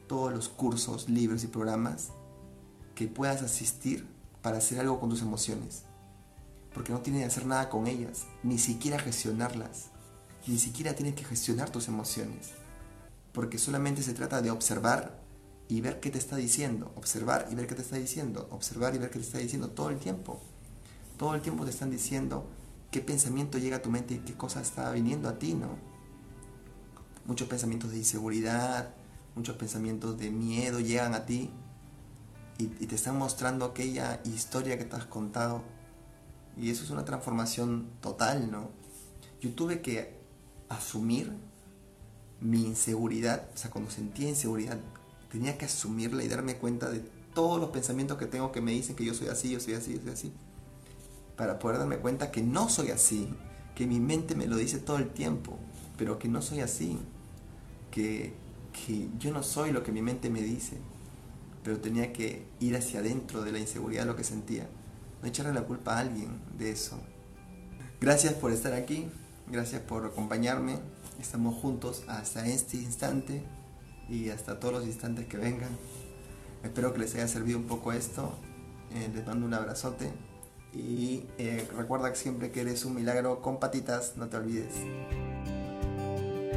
todos 0.07 0.33
los 0.33 0.49
cursos, 0.49 1.09
libros 1.09 1.45
y 1.45 1.49
programas 1.49 2.11
que 2.95 3.09
puedas 3.09 3.43
asistir 3.43 4.07
para 4.43 4.59
hacer 4.59 4.81
algo 4.81 5.01
con 5.01 5.11
tus 5.11 5.23
emociones. 5.23 5.85
Porque 6.79 6.93
no 6.93 7.01
tienes 7.01 7.23
que 7.23 7.27
hacer 7.27 7.47
nada 7.47 7.69
con 7.69 7.89
ellas, 7.89 8.27
ni 8.45 8.57
siquiera 8.57 9.01
gestionarlas 9.01 9.91
ni 10.49 10.59
siquiera 10.59 10.95
tienes 10.95 11.15
que 11.15 11.25
gestionar 11.25 11.71
tus 11.71 11.89
emociones, 11.89 12.53
porque 13.33 13.59
solamente 13.59 14.03
se 14.03 14.15
trata 14.15 14.41
de 14.41 14.51
observar 14.51 15.21
y 15.69 15.83
ver 15.83 16.01
qué 16.01 16.11
te 16.11 16.19
está 16.19 16.37
diciendo, 16.37 16.91
observar 16.97 17.49
y 17.51 17.55
ver 17.55 17.67
qué 17.67 17.75
te 17.75 17.83
está 17.83 17.97
diciendo, 17.97 18.49
observar 18.51 18.95
y 18.95 18.99
ver 18.99 19.11
qué 19.11 19.19
te 19.19 19.27
está 19.27 19.39
diciendo 19.39 19.69
todo 19.71 19.91
el 19.91 19.99
tiempo. 19.99 20.41
Todo 21.19 21.35
el 21.35 21.43
tiempo 21.43 21.65
te 21.65 21.71
están 21.71 21.91
diciendo 21.91 22.47
qué 22.91 23.03
pensamiento 23.03 23.59
llega 23.59 23.77
a 23.77 23.83
tu 23.83 23.91
mente 23.91 24.15
y 24.15 24.19
qué 24.21 24.35
cosa 24.35 24.63
está 24.63 24.91
viniendo 24.93 25.29
a 25.29 25.39
ti, 25.39 25.53
¿no? 25.53 25.77
Muchos 27.27 27.49
pensamientos 27.49 27.91
de 27.91 27.99
inseguridad, 27.99 28.95
muchos 29.35 29.57
pensamientos 29.57 30.17
de 30.17 30.31
miedo 30.31 30.81
llegan 30.81 31.15
a 31.15 31.27
ti 31.27 31.51
y, 32.57 32.65
y 32.65 32.87
te 32.87 32.95
están 32.95 33.19
mostrando 33.19 33.67
aquella 33.67 34.23
historia 34.25 34.79
que 34.79 34.87
te 34.87 34.97
has 34.97 35.05
contado. 35.05 35.63
Y 36.61 36.71
eso 36.71 36.85
es 36.85 36.91
una 36.91 37.05
transformación 37.05 37.89
total, 38.01 38.51
¿no? 38.51 38.71
Yo 39.41 39.53
tuve 39.53 39.81
que 39.81 40.19
asumir 40.69 41.33
mi 42.41 42.65
inseguridad, 42.65 43.49
o 43.55 43.57
sea, 43.57 43.71
cuando 43.71 43.91
sentía 43.91 44.29
inseguridad, 44.29 44.79
tenía 45.31 45.59
que 45.59 45.67
asumirla 45.67 46.25
y 46.25 46.29
darme 46.29 46.57
cuenta 46.57 46.91
de 46.91 47.01
todos 47.35 47.61
los 47.61 47.71
pensamientos 47.71 48.19
que 48.19 48.27
tengo 48.27 48.53
que 48.53 48.61
me 48.61 48.73
dicen 48.73 48.97
que 48.97 49.05
yo 49.05 49.15
soy 49.15 49.29
así, 49.29 49.51
yo 49.51 49.61
soy 49.61 49.75
así, 49.75 49.95
yo 49.95 50.03
soy 50.03 50.11
así, 50.11 50.33
para 51.37 51.59
poder 51.59 51.79
darme 51.79 51.99
cuenta 51.99 52.31
que 52.31 52.43
no 52.43 52.69
soy 52.69 52.91
así, 52.91 53.29
que 53.75 53.87
mi 53.87 54.01
mente 54.01 54.35
me 54.35 54.47
lo 54.47 54.57
dice 54.57 54.79
todo 54.79 54.97
el 54.99 55.11
tiempo, 55.11 55.57
pero 55.97 56.19
que 56.19 56.29
no 56.29 56.43
soy 56.43 56.61
así, 56.61 56.99
que, 57.91 58.35
que 58.73 59.09
yo 59.19 59.33
no 59.33 59.43
soy 59.43 59.73
lo 59.73 59.83
que 59.83 59.93
mi 59.93 60.03
mente 60.03 60.31
me 60.31 60.43
dice, 60.43 60.79
pero 61.63 61.79
tenía 61.81 62.13
que 62.13 62.47
ir 62.61 62.77
hacia 62.77 63.01
adentro 63.01 63.43
de 63.43 63.53
la 63.53 63.59
inseguridad, 63.59 64.07
lo 64.07 64.17
que 64.17 64.25
sentía, 64.25 64.69
no 65.23 65.29
echarle 65.29 65.53
la 65.53 65.63
culpa 65.63 65.97
a 65.97 66.01
alguien 66.01 66.41
de 66.59 66.71
eso. 66.71 66.99
Gracias 68.01 68.35
por 68.35 68.53
estar 68.53 68.73
aquí. 68.73 69.09
Gracias 69.51 69.81
por 69.81 70.07
acompañarme. 70.07 70.79
Estamos 71.21 71.57
juntos 71.57 72.05
hasta 72.07 72.47
este 72.47 72.77
instante 72.77 73.43
y 74.09 74.31
hasta 74.31 74.61
todos 74.61 74.75
los 74.75 74.87
instantes 74.87 75.27
que 75.27 75.37
vengan. 75.37 75.71
Espero 76.63 76.93
que 76.93 77.01
les 77.01 77.15
haya 77.15 77.29
servido 77.29 77.59
un 77.59 77.67
poco 77.67 77.93
esto. 77.93 78.33
Eh, 78.95 79.11
les 79.15 79.27
mando 79.27 79.47
un 79.47 79.55
abrazote 79.55 80.11
y 80.73 81.25
eh, 81.39 81.67
recuerda 81.77 82.15
siempre 82.15 82.51
que 82.51 82.61
eres 82.61 82.85
un 82.85 82.95
milagro 82.95 83.43
con 83.43 83.59
patitas, 83.59 84.17
no 84.17 84.29
te 84.29 84.37
olvides. 84.37 84.75